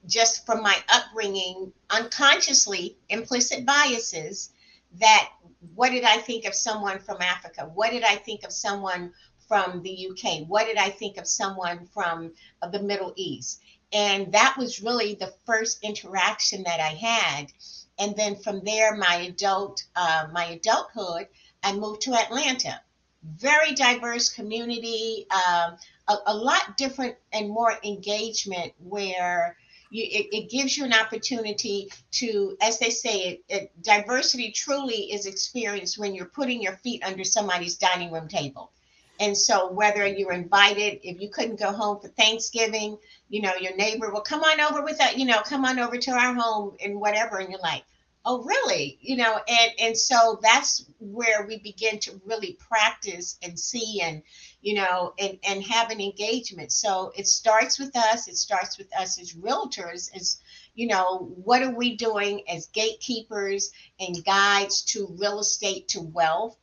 just 0.05 0.45
from 0.45 0.61
my 0.61 0.77
upbringing, 0.89 1.71
unconsciously 1.89 2.97
implicit 3.09 3.65
biases 3.65 4.51
that 4.99 5.29
what 5.75 5.91
did 5.91 6.03
I 6.03 6.17
think 6.17 6.45
of 6.45 6.55
someone 6.55 6.99
from 6.99 7.21
Africa? 7.21 7.69
What 7.73 7.91
did 7.91 8.03
I 8.03 8.15
think 8.15 8.43
of 8.43 8.51
someone 8.51 9.13
from 9.47 9.81
the 9.81 10.09
UK? 10.09 10.47
What 10.47 10.65
did 10.67 10.77
I 10.77 10.89
think 10.89 11.17
of 11.17 11.27
someone 11.27 11.85
from 11.87 12.31
the 12.71 12.81
Middle 12.81 13.13
East? 13.15 13.61
And 13.91 14.31
that 14.33 14.55
was 14.57 14.81
really 14.81 15.15
the 15.15 15.33
first 15.45 15.83
interaction 15.83 16.63
that 16.63 16.79
I 16.79 16.93
had. 16.93 17.51
And 17.97 18.15
then 18.15 18.35
from 18.35 18.63
there, 18.63 18.95
my 18.95 19.15
adult, 19.15 19.83
uh, 19.95 20.27
my 20.31 20.45
adulthood, 20.45 21.27
I 21.63 21.73
moved 21.73 22.01
to 22.01 22.13
Atlanta. 22.13 22.81
Very 23.23 23.73
diverse 23.73 24.29
community, 24.29 25.25
um, 25.29 25.75
a, 26.07 26.17
a, 26.27 26.33
lot 26.33 26.77
different 26.77 27.15
and 27.33 27.49
more 27.49 27.73
engagement 27.83 28.71
where 28.79 29.57
you, 29.89 30.03
it, 30.03 30.27
it, 30.31 30.49
gives 30.49 30.77
you 30.77 30.85
an 30.85 30.93
opportunity 30.93 31.91
to, 32.11 32.55
as 32.61 32.79
they 32.79 32.89
say, 32.89 33.19
it, 33.19 33.43
it, 33.49 33.83
diversity 33.83 34.51
truly 34.51 35.11
is 35.11 35.25
experienced 35.25 35.97
when 35.97 36.15
you're 36.15 36.25
putting 36.25 36.61
your 36.61 36.77
feet 36.77 37.03
under 37.03 37.25
somebody's 37.25 37.75
dining 37.75 38.09
room 38.09 38.29
table. 38.29 38.71
And 39.19 39.37
so, 39.37 39.69
whether 39.71 40.05
you're 40.07 40.31
invited, 40.31 40.99
if 41.03 41.21
you 41.21 41.29
couldn't 41.29 41.59
go 41.59 41.73
home 41.73 41.99
for 41.99 42.07
Thanksgiving, 42.07 42.97
you 43.27 43.41
know, 43.41 43.53
your 43.59 43.75
neighbor 43.75 44.11
will 44.11 44.21
come 44.21 44.43
on 44.43 44.61
over 44.61 44.81
with 44.81 44.97
that, 44.99 45.17
you 45.17 45.25
know, 45.25 45.41
come 45.41 45.65
on 45.65 45.77
over 45.77 45.97
to 45.97 46.11
our 46.11 46.33
home 46.33 46.77
and 46.83 46.99
whatever. 46.99 47.37
And 47.37 47.49
you're 47.49 47.59
like, 47.59 47.83
oh, 48.25 48.43
really? 48.43 48.97
You 49.01 49.17
know, 49.17 49.39
and 49.47 49.71
and 49.81 49.97
so 49.97 50.39
that's 50.41 50.85
where 50.99 51.45
we 51.45 51.59
begin 51.59 51.99
to 51.99 52.21
really 52.25 52.57
practice 52.69 53.37
and 53.43 53.59
see 53.59 54.01
and, 54.01 54.21
you 54.61 54.75
know, 54.75 55.13
and 55.19 55.37
and 55.47 55.63
have 55.63 55.89
an 55.91 55.99
engagement. 55.99 56.71
So 56.71 57.11
it 57.15 57.27
starts 57.27 57.79
with 57.79 57.95
us. 57.97 58.27
It 58.27 58.37
starts 58.37 58.77
with 58.77 58.95
us 58.95 59.19
as 59.19 59.33
realtors, 59.33 60.15
as 60.15 60.41
you 60.75 60.87
know, 60.87 61.33
what 61.43 61.61
are 61.61 61.75
we 61.75 61.97
doing 61.97 62.43
as 62.47 62.67
gatekeepers 62.67 63.71
and 63.99 64.23
guides 64.23 64.83
to 64.83 65.13
real 65.19 65.39
estate 65.39 65.89
to 65.89 66.01
wealth? 66.01 66.57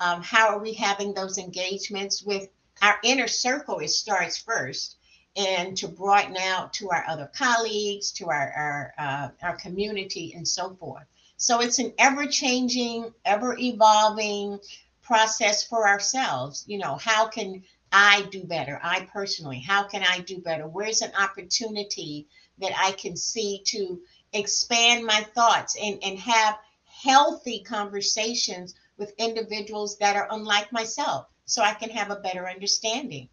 Um, 0.00 0.22
how 0.22 0.48
are 0.48 0.58
we 0.58 0.72
having 0.72 1.14
those 1.14 1.38
engagements 1.38 2.22
with 2.22 2.48
our 2.80 2.98
inner 3.04 3.28
circle? 3.28 3.78
It 3.78 3.90
starts 3.90 4.38
first, 4.38 4.96
and 5.36 5.76
to 5.78 5.88
broaden 5.88 6.36
out 6.36 6.72
to 6.74 6.90
our 6.90 7.04
other 7.08 7.30
colleagues, 7.36 8.12
to 8.12 8.28
our 8.28 8.52
our, 8.56 8.94
uh, 8.98 9.28
our 9.42 9.56
community, 9.56 10.34
and 10.34 10.46
so 10.46 10.74
forth. 10.74 11.04
So 11.36 11.60
it's 11.60 11.78
an 11.78 11.92
ever 11.98 12.26
changing, 12.26 13.12
ever 13.24 13.56
evolving 13.58 14.60
process 15.02 15.64
for 15.64 15.88
ourselves. 15.88 16.64
You 16.66 16.78
know, 16.78 16.96
how 16.96 17.28
can 17.28 17.64
I 17.90 18.22
do 18.30 18.44
better? 18.44 18.80
I 18.82 19.08
personally, 19.12 19.58
how 19.58 19.84
can 19.84 20.02
I 20.02 20.20
do 20.20 20.38
better? 20.38 20.66
Where's 20.66 21.02
an 21.02 21.12
opportunity 21.18 22.26
that 22.58 22.72
I 22.76 22.92
can 22.92 23.16
see 23.16 23.62
to 23.66 24.00
expand 24.32 25.04
my 25.04 25.20
thoughts 25.34 25.76
and, 25.80 25.98
and 26.02 26.18
have 26.18 26.58
healthy 26.86 27.60
conversations 27.60 28.74
with 28.98 29.12
individuals 29.18 29.98
that 29.98 30.16
are 30.16 30.28
unlike 30.30 30.72
myself 30.72 31.26
so 31.44 31.62
I 31.62 31.74
can 31.74 31.90
have 31.90 32.10
a 32.10 32.16
better 32.16 32.48
understanding? 32.48 33.28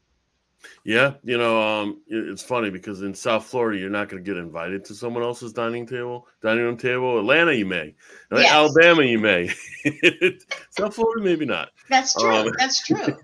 Yeah, 0.84 1.14
you 1.24 1.38
know, 1.38 1.62
um, 1.62 2.02
it's 2.08 2.42
funny 2.42 2.70
because 2.70 3.02
in 3.02 3.14
South 3.14 3.46
Florida, 3.46 3.80
you're 3.80 3.90
not 3.90 4.10
going 4.10 4.24
to 4.24 4.30
get 4.30 4.38
invited 4.38 4.84
to 4.86 4.96
someone 4.96 5.24
else's 5.24 5.54
dining 5.54 5.86
table, 5.86 6.28
dining 6.42 6.64
room 6.64 6.78
table. 6.78 7.18
Atlanta, 7.18 7.54
you 7.54 7.66
may. 7.66 7.96
Yes. 8.32 8.52
Alabama, 8.52 9.04
you 9.04 9.20
may. 9.20 9.48
South 10.72 10.96
Florida, 10.96 11.24
maybe 11.24 11.46
not. 11.46 11.70
That's 11.90 12.14
true. 12.14 12.30
Um, 12.30 12.52
That's 12.58 12.86
true. 12.86 12.98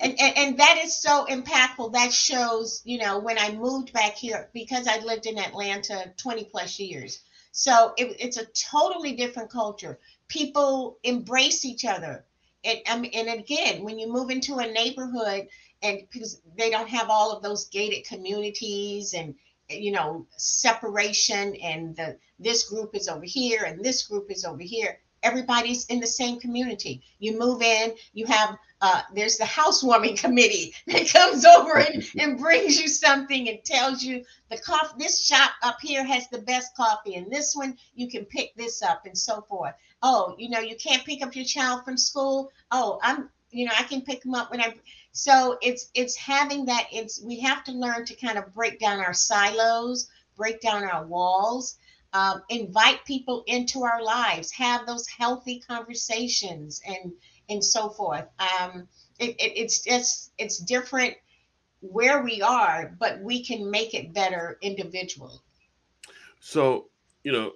and, 0.00 0.20
and 0.20 0.38
and 0.38 0.58
that 0.58 0.78
is 0.82 1.00
so 1.00 1.26
impactful. 1.26 1.92
That 1.92 2.12
shows, 2.12 2.82
you 2.84 2.98
know, 2.98 3.18
when 3.18 3.38
I 3.38 3.52
moved 3.52 3.92
back 3.92 4.14
here 4.14 4.50
because 4.52 4.86
I 4.86 4.98
lived 5.00 5.26
in 5.26 5.38
Atlanta 5.38 6.12
20 6.16 6.44
plus 6.44 6.78
years. 6.78 7.20
So 7.52 7.92
it, 7.96 8.16
it's 8.20 8.36
a 8.36 8.46
totally 8.70 9.12
different 9.12 9.50
culture. 9.50 9.98
People 10.30 10.98
embrace 11.02 11.64
each 11.66 11.84
other. 11.84 12.24
And, 12.64 13.06
and 13.14 13.28
again, 13.28 13.84
when 13.84 13.98
you 13.98 14.10
move 14.10 14.30
into 14.30 14.56
a 14.56 14.72
neighborhood 14.72 15.48
and 15.82 16.00
because 16.10 16.40
they 16.56 16.70
don't 16.70 16.88
have 16.88 17.10
all 17.10 17.32
of 17.32 17.42
those 17.42 17.68
gated 17.68 18.06
communities 18.06 19.14
and 19.14 19.34
you 19.68 19.92
know 19.92 20.26
separation 20.36 21.54
and 21.56 21.96
the 21.96 22.18
this 22.38 22.68
group 22.68 22.94
is 22.94 23.08
over 23.08 23.24
here 23.24 23.64
and 23.64 23.84
this 23.84 24.06
group 24.06 24.30
is 24.30 24.44
over 24.44 24.62
here 24.62 24.98
everybody's 25.22 25.86
in 25.86 26.00
the 26.00 26.06
same 26.06 26.40
community 26.40 27.02
you 27.18 27.38
move 27.38 27.62
in 27.62 27.94
you 28.12 28.26
have 28.26 28.56
uh, 28.80 29.02
there's 29.14 29.36
the 29.36 29.44
housewarming 29.44 30.16
committee 30.16 30.74
that 30.86 31.08
comes 31.12 31.44
over 31.44 31.78
and, 31.78 32.04
and 32.18 32.38
brings 32.38 32.80
you 32.80 32.88
something 32.88 33.48
and 33.48 33.62
tells 33.64 34.02
you 34.02 34.24
the 34.50 34.58
coffee 34.58 34.94
this 34.98 35.24
shop 35.24 35.52
up 35.62 35.78
here 35.80 36.04
has 36.04 36.28
the 36.28 36.38
best 36.38 36.74
coffee 36.76 37.14
and 37.14 37.30
this 37.30 37.54
one 37.54 37.76
you 37.94 38.08
can 38.08 38.24
pick 38.24 38.54
this 38.56 38.82
up 38.82 39.06
and 39.06 39.16
so 39.16 39.42
forth. 39.42 39.74
Oh 40.02 40.34
you 40.38 40.48
know 40.48 40.60
you 40.60 40.76
can't 40.76 41.04
pick 41.04 41.22
up 41.22 41.36
your 41.36 41.44
child 41.44 41.84
from 41.84 41.96
school? 41.96 42.50
Oh 42.70 42.98
i'm 43.02 43.28
you 43.50 43.66
know 43.66 43.72
i 43.78 43.82
can 43.82 44.00
pick 44.02 44.22
them 44.22 44.34
up 44.34 44.50
when 44.50 44.60
i 44.60 44.74
so 45.12 45.58
it's 45.60 45.90
it's 45.94 46.16
having 46.16 46.64
that 46.66 46.86
it's 46.92 47.22
we 47.22 47.40
have 47.40 47.64
to 47.64 47.72
learn 47.72 48.04
to 48.04 48.14
kind 48.14 48.38
of 48.38 48.54
break 48.54 48.78
down 48.78 49.00
our 49.00 49.12
silos 49.12 50.08
break 50.36 50.60
down 50.60 50.84
our 50.84 51.04
walls 51.06 51.76
um, 52.12 52.42
invite 52.48 53.04
people 53.04 53.44
into 53.46 53.84
our 53.84 54.02
lives 54.02 54.50
have 54.52 54.86
those 54.86 55.06
healthy 55.06 55.60
conversations 55.60 56.80
and 56.86 57.12
and 57.50 57.64
so 57.64 57.90
forth. 57.90 58.26
Um, 58.38 58.88
it, 59.18 59.30
it, 59.30 59.52
it's 59.56 59.82
just 59.82 60.32
it's 60.38 60.58
different 60.58 61.14
where 61.80 62.22
we 62.22 62.42
are 62.42 62.94
but 63.00 63.20
we 63.22 63.42
can 63.44 63.70
make 63.70 63.94
it 63.94 64.12
better 64.12 64.58
individually. 64.62 65.38
So 66.40 66.88
you 67.24 67.32
know 67.32 67.52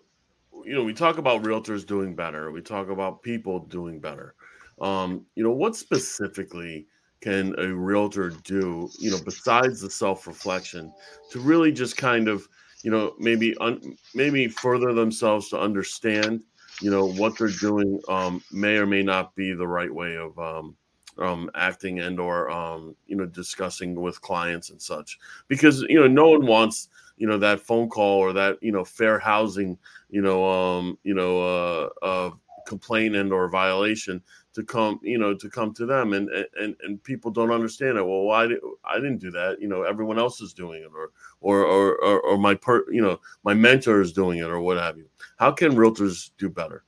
you 0.65 0.75
know 0.75 0.85
we 0.85 0.95
talk 0.95 1.19
about 1.19 1.43
realtors 1.43 1.87
doing 1.87 2.15
better. 2.15 2.51
We 2.51 2.61
talk 2.61 2.89
about 2.91 3.23
people 3.23 3.61
doing 3.61 4.01
better. 4.01 4.35
Um, 4.81 5.25
you 5.35 5.45
know 5.45 5.53
what 5.53 5.77
specifically 5.77 6.87
can 7.25 7.59
a 7.59 7.75
realtor 7.75 8.29
do, 8.29 8.91
you 8.99 9.11
know, 9.11 9.17
besides 9.25 9.81
the 9.81 9.89
self-reflection 9.89 10.93
to 11.31 11.41
really 11.41 11.73
just 11.73 11.97
kind 11.97 12.29
of, 12.29 12.47
you 12.83 12.91
know, 12.91 13.15
maybe 13.19 13.57
un, 13.63 13.97
maybe 14.15 14.47
further 14.47 14.93
themselves 14.93 15.49
to 15.49 15.59
understand, 15.59 16.45
you 16.81 16.91
know, 16.91 17.07
what 17.07 17.39
they're 17.39 17.49
doing 17.49 18.01
um, 18.09 18.43
may 18.51 18.77
or 18.77 18.87
may 18.87 19.03
not 19.03 19.35
be 19.35 19.53
the 19.53 19.67
right 19.67 19.93
way 19.93 20.17
of 20.17 20.39
um, 20.39 20.77
um, 21.19 21.51
acting 21.55 22.01
and 22.01 22.19
or 22.19 22.51
um, 22.51 22.97
you 23.07 23.17
know 23.17 23.27
discussing 23.27 23.95
with 23.95 24.21
clients 24.21 24.71
and 24.71 24.81
such. 24.81 25.19
Because 25.49 25.83
you 25.83 26.01
know 26.01 26.09
no 26.09 26.31
one 26.31 26.47
wants 26.47 26.89
you 27.17 27.27
know 27.27 27.39
that 27.39 27.61
phone 27.61 27.89
call 27.89 28.19
or 28.19 28.33
that 28.33 28.59
you 28.61 28.73
know 28.73 28.85
fair 28.85 29.19
housing 29.19 29.79
you 30.11 30.21
know 30.21 30.45
um 30.49 30.99
you 31.05 31.15
know 31.15 31.41
uh, 31.41 31.89
uh 32.05 32.31
complaint 32.67 33.15
and 33.15 33.33
or 33.33 33.49
violation 33.49 34.23
to 34.55 34.63
come 34.63 35.01
you 35.03 35.19
know 35.19 35.35
to 35.35 35.49
come 35.49 35.75
to 35.75 35.87
them. 35.87 36.13
And 36.13 36.29
and 36.61 36.77
and 36.83 37.03
people 37.03 37.31
don't 37.31 37.51
understand 37.51 37.99
it. 37.99 38.07
Well 38.07 38.23
why 38.23 38.45
i 38.85 38.97
didn't 38.97 39.19
do 39.19 39.31
that. 39.33 39.61
You 39.61 39.69
know 39.69 39.83
everyone 39.83 40.19
else 40.19 40.41
is 40.41 40.53
doing 40.53 40.83
it 40.83 40.91
or 40.95 41.11
or 41.41 41.65
or 41.65 41.97
or, 41.97 42.21
or 42.21 42.39
my 42.39 42.55
per 42.55 42.85
you 42.91 43.03
know 43.03 43.21
my 43.45 43.55
mentor 43.55 44.01
is 44.01 44.13
doing 44.13 44.39
it 44.39 44.51
or 44.51 44.61
what 44.61 44.79
have 44.79 44.97
you. 44.97 45.09
How 45.37 45.51
can 45.51 45.73
realtors 45.73 46.31
do 46.39 46.49
better? 46.49 46.85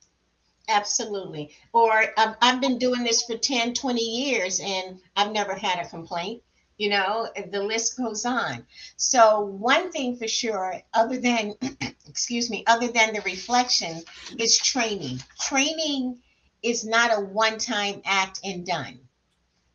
Absolutely. 0.68 1.50
Or 1.72 2.06
um, 2.16 2.34
i've 2.42 2.60
been 2.60 2.78
doing 2.78 3.04
this 3.04 3.22
for 3.22 3.36
10 3.36 3.74
20 3.74 4.00
years 4.00 4.60
and 4.60 4.98
i've 5.16 5.32
never 5.32 5.54
had 5.54 5.78
a 5.78 5.88
complaint 5.88 6.42
you 6.78 6.90
know 6.90 7.28
the 7.50 7.62
list 7.62 7.96
goes 7.96 8.24
on. 8.24 8.66
So 8.96 9.40
one 9.44 9.90
thing 9.90 10.16
for 10.16 10.28
sure 10.28 10.80
other 10.92 11.18
than 11.18 11.54
excuse 12.08 12.50
me 12.50 12.64
other 12.66 12.88
than 12.88 13.14
the 13.14 13.22
reflection 13.22 14.02
is 14.38 14.58
training. 14.58 15.20
Training 15.40 16.18
is 16.62 16.84
not 16.84 17.16
a 17.16 17.20
one 17.20 17.58
time 17.58 18.02
act 18.04 18.40
and 18.44 18.66
done. 18.66 18.98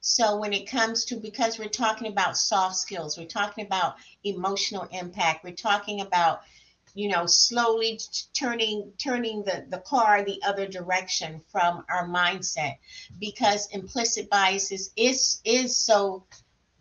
So 0.01 0.38
when 0.38 0.51
it 0.51 0.67
comes 0.67 1.05
to 1.05 1.15
because 1.15 1.60
we're 1.60 1.70
talking 1.70 2.08
about 2.08 2.36
soft 2.36 2.75
skills, 2.75 3.17
we're 3.17 3.27
talking 3.27 3.65
about 3.65 3.96
emotional 4.24 4.88
impact, 4.91 5.43
we're 5.43 5.53
talking 5.53 6.01
about 6.01 6.41
you 6.93 7.08
know 7.08 7.25
slowly 7.25 8.00
turning 8.34 8.91
turning 8.98 9.43
the 9.43 9.65
the 9.70 9.77
car 9.77 10.24
the 10.24 10.41
other 10.43 10.67
direction 10.67 11.41
from 11.51 11.86
our 11.89 12.08
mindset. 12.08 12.77
Because 13.20 13.67
implicit 13.72 14.29
biases 14.29 14.91
is 14.98 15.39
is 15.46 15.77
so 15.77 16.25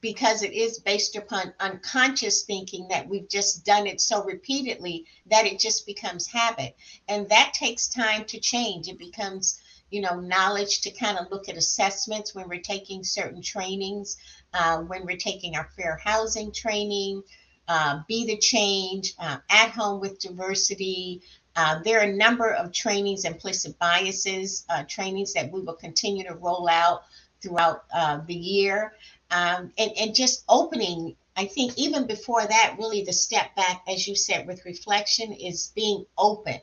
because 0.00 0.42
it 0.42 0.52
is 0.52 0.78
based 0.78 1.16
upon 1.16 1.52
unconscious 1.60 2.42
thinking 2.42 2.88
that 2.88 3.08
we've 3.08 3.28
just 3.28 3.64
done 3.64 3.86
it 3.86 4.00
so 4.00 4.24
repeatedly 4.24 5.04
that 5.26 5.46
it 5.46 5.58
just 5.58 5.86
becomes 5.86 6.26
habit 6.26 6.76
and 7.08 7.28
that 7.28 7.52
takes 7.54 7.88
time 7.88 8.24
to 8.24 8.40
change 8.40 8.88
it 8.88 8.98
becomes 8.98 9.60
you 9.90 10.00
know, 10.00 10.20
knowledge 10.20 10.80
to 10.82 10.90
kind 10.90 11.18
of 11.18 11.30
look 11.30 11.48
at 11.48 11.56
assessments 11.56 12.34
when 12.34 12.48
we're 12.48 12.60
taking 12.60 13.02
certain 13.04 13.42
trainings, 13.42 14.16
uh, 14.54 14.78
when 14.78 15.04
we're 15.04 15.16
taking 15.16 15.56
our 15.56 15.68
fair 15.76 16.00
housing 16.02 16.52
training, 16.52 17.22
uh, 17.68 18.00
be 18.08 18.24
the 18.26 18.38
change, 18.38 19.14
uh, 19.18 19.38
at 19.50 19.70
home 19.70 20.00
with 20.00 20.20
diversity. 20.20 21.22
Uh, 21.56 21.80
there 21.84 22.00
are 22.00 22.08
a 22.08 22.16
number 22.16 22.52
of 22.52 22.72
trainings, 22.72 23.24
implicit 23.24 23.78
biases, 23.78 24.64
uh, 24.70 24.84
trainings 24.88 25.32
that 25.32 25.50
we 25.50 25.60
will 25.60 25.74
continue 25.74 26.24
to 26.24 26.34
roll 26.34 26.68
out 26.68 27.02
throughout 27.42 27.84
uh, 27.92 28.20
the 28.26 28.34
year. 28.34 28.92
Um, 29.30 29.72
and, 29.78 29.92
and 29.98 30.14
just 30.14 30.44
opening, 30.48 31.16
I 31.36 31.46
think 31.46 31.78
even 31.78 32.06
before 32.06 32.44
that, 32.44 32.76
really 32.78 33.02
the 33.04 33.12
step 33.12 33.54
back, 33.54 33.82
as 33.88 34.06
you 34.08 34.16
said, 34.16 34.46
with 34.46 34.64
reflection 34.64 35.32
is 35.32 35.72
being 35.74 36.04
open 36.18 36.60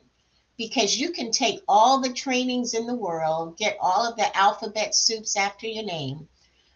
because 0.58 0.98
you 0.98 1.12
can 1.12 1.30
take 1.30 1.62
all 1.68 2.00
the 2.00 2.12
trainings 2.12 2.74
in 2.74 2.86
the 2.86 2.94
world, 2.94 3.56
get 3.56 3.78
all 3.80 4.06
of 4.06 4.16
the 4.16 4.36
alphabet 4.36 4.94
soups 4.94 5.36
after 5.36 5.66
your 5.66 5.84
name, 5.84 6.28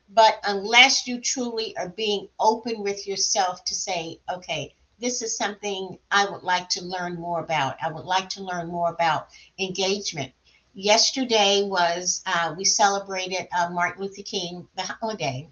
but 0.08 0.38
unless 0.44 1.06
you 1.06 1.20
truly 1.20 1.76
are 1.76 1.88
being 1.88 2.28
open 2.38 2.82
with 2.82 3.06
yourself 3.06 3.64
to 3.64 3.74
say, 3.74 4.20
okay, 4.32 4.74
this 5.00 5.20
is 5.20 5.36
something 5.36 5.98
I 6.10 6.30
would 6.30 6.44
like 6.44 6.68
to 6.70 6.84
learn 6.84 7.16
more 7.16 7.40
about. 7.40 7.76
I 7.82 7.90
would 7.90 8.04
like 8.04 8.28
to 8.30 8.42
learn 8.42 8.68
more 8.68 8.90
about 8.90 9.28
engagement. 9.58 10.32
Yesterday 10.74 11.62
was, 11.64 12.22
uh, 12.24 12.54
we 12.56 12.64
celebrated 12.64 13.48
uh, 13.52 13.68
Martin 13.70 14.02
Luther 14.02 14.22
King, 14.22 14.68
the 14.76 14.82
holiday 14.82 15.50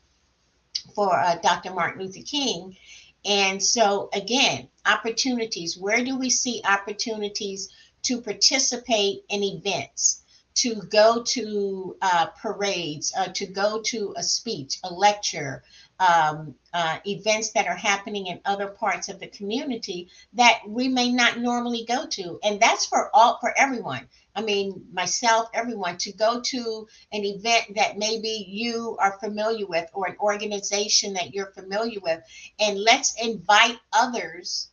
for 0.95 1.15
uh, 1.15 1.37
Dr. 1.37 1.75
Martin 1.75 2.03
Luther 2.03 2.23
King. 2.25 2.77
And 3.25 3.63
so, 3.63 4.09
again, 4.13 4.69
opportunities. 4.87 5.77
Where 5.77 6.03
do 6.05 6.19
we 6.19 6.31
see 6.31 6.63
opportunities 6.65 7.69
to 8.03 8.21
participate 8.21 9.25
in 9.29 9.43
events, 9.43 10.23
to 10.55 10.77
go 10.77 11.23
to 11.23 11.97
uh, 12.01 12.27
parades, 12.41 13.13
uh, 13.17 13.29
to 13.35 13.47
go 13.47 13.83
to 13.83 14.15
a 14.17 14.23
speech, 14.23 14.79
a 14.85 14.93
lecture, 14.93 15.63
um, 15.99 16.55
uh, 16.73 16.97
events 17.07 17.51
that 17.51 17.67
are 17.67 17.77
happening 17.77 18.27
in 18.27 18.41
other 18.47 18.69
parts 18.69 19.11
of 19.11 19.21
the 19.21 19.27
community 19.27 20.09
that 20.33 20.63
we 20.67 20.89
may 20.89 21.13
not 21.13 21.39
normally 21.39 21.85
go 21.87 22.07
to, 22.07 22.39
and 22.43 22.59
that's 22.59 22.87
for 22.87 23.15
all 23.15 23.39
for 23.39 23.57
everyone. 23.57 24.09
I 24.35 24.43
mean, 24.43 24.87
myself, 24.93 25.49
everyone, 25.53 25.97
to 25.99 26.13
go 26.13 26.41
to 26.41 26.89
an 27.13 27.25
event 27.25 27.75
that 27.75 27.99
maybe 27.99 28.47
you 28.49 28.97
are 29.01 29.19
familiar 29.19 29.67
with 29.67 29.91
or 29.93 30.07
an 30.07 30.17
organization 30.21 31.15
that 31.15 31.35
you're 31.35 31.53
familiar 31.53 32.01
with, 32.01 32.23
and 32.59 32.79
let's 32.79 33.21
invite 33.21 33.79
others 33.93 34.71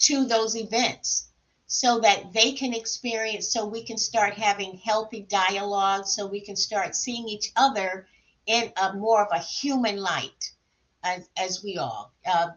to 0.00 0.24
those 0.26 0.56
events 0.56 1.28
so 1.66 2.00
that 2.00 2.32
they 2.32 2.52
can 2.52 2.74
experience, 2.74 3.52
so 3.52 3.64
we 3.64 3.84
can 3.84 3.96
start 3.96 4.34
having 4.34 4.78
healthy 4.78 5.20
dialogue, 5.20 6.04
so 6.04 6.26
we 6.26 6.40
can 6.40 6.56
start 6.56 6.96
seeing 6.96 7.28
each 7.28 7.52
other 7.54 8.08
in 8.46 8.72
a 8.76 8.94
more 8.94 9.24
of 9.24 9.28
a 9.30 9.38
human 9.38 9.96
light 9.96 10.50
as, 11.04 11.28
as 11.36 11.62
we 11.62 11.78
all 11.78 12.12
uh, 12.26 12.48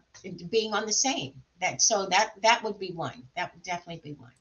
being 0.50 0.74
on 0.74 0.88
the 0.88 0.94
same. 0.94 1.34
That 1.62 1.82
so 1.82 2.08
that 2.08 2.34
that 2.42 2.64
would 2.64 2.80
be 2.80 2.92
one. 2.92 3.24
That 3.36 3.54
would 3.54 3.64
definitely 3.64 4.02
be 4.04 4.18
one 4.20 4.32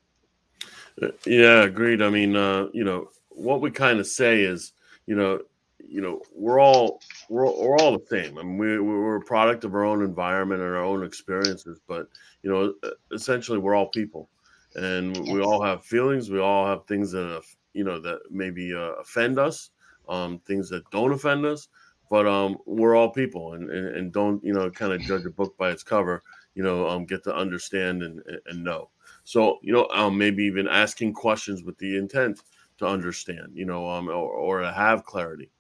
yeah 1.27 1.63
agreed. 1.63 2.03
I 2.03 2.11
mean 2.11 2.37
uh 2.37 2.69
you 2.73 2.85
know 2.85 3.09
what 3.29 3.61
we 3.61 3.71
kind 3.71 3.99
of 3.99 4.07
say 4.07 4.43
is 4.43 4.73
you 5.07 5.15
know 5.15 5.41
you 5.79 6.01
know 6.01 6.23
we're 6.35 6.61
all 6.61 7.01
we're, 7.29 7.45
we're 7.45 7.79
all 7.79 7.99
the 7.99 8.07
same. 8.07 8.39
I 8.39 8.43
mean 8.43 8.59
we, 8.59 8.79
we're 8.81 9.17
a 9.17 9.21
product 9.21 9.65
of 9.65 9.75
our 9.75 9.85
own 9.85 10.03
environment 10.03 10.61
and 10.61 10.71
our 10.71 10.85
own 10.85 11.05
experiences 11.05 11.81
but 11.87 12.09
you 12.43 12.51
know 12.51 12.93
essentially 13.13 13.59
we're 13.59 13.75
all 13.75 13.89
people. 13.89 14.29
And 14.75 15.15
we 15.31 15.43
all 15.43 15.63
have 15.63 15.85
feelings. 15.85 16.31
We 16.31 16.41
all 16.41 16.67
have 16.67 16.87
things 16.87 17.13
that 17.13 17.43
you 17.75 17.85
know 17.85 18.01
that 18.01 18.21
maybe 18.31 18.73
uh, 18.75 18.93
offend 19.01 19.39
us 19.39 19.71
um, 20.09 20.39
things 20.47 20.69
that 20.71 20.89
don't 20.91 21.13
offend 21.13 21.45
us 21.45 21.69
but 22.13 22.27
um, 22.27 22.59
we're 22.67 22.95
all 22.95 23.09
people. 23.09 23.55
And, 23.55 23.71
and, 23.71 23.97
and 23.97 24.13
don't 24.13 24.45
you 24.45 24.53
know 24.53 24.71
kind 24.71 24.93
of 24.93 25.01
judge 25.01 25.25
a 25.25 25.31
book 25.31 25.57
by 25.57 25.71
its 25.71 25.83
cover 25.83 26.23
you 26.55 26.63
know 26.63 26.87
um, 26.89 27.07
get 27.07 27.25
to 27.25 27.35
understand 27.35 28.03
and, 28.03 28.23
and 28.47 28.63
know 28.63 28.91
so 29.25 29.59
you 29.63 29.73
know 29.73 29.89
um, 29.93 30.17
maybe 30.19 30.45
even 30.45 30.69
asking 30.69 31.13
questions 31.13 31.63
with 31.63 31.79
the 31.79 31.97
intent 31.97 32.41
to 32.79 32.87
understand 32.87 33.53
you 33.55 33.65
know 33.65 33.89
um, 33.89 34.09
or, 34.09 34.13
or 34.13 34.61
to 34.61 34.73
have 34.73 35.05
clarity. 35.05 35.51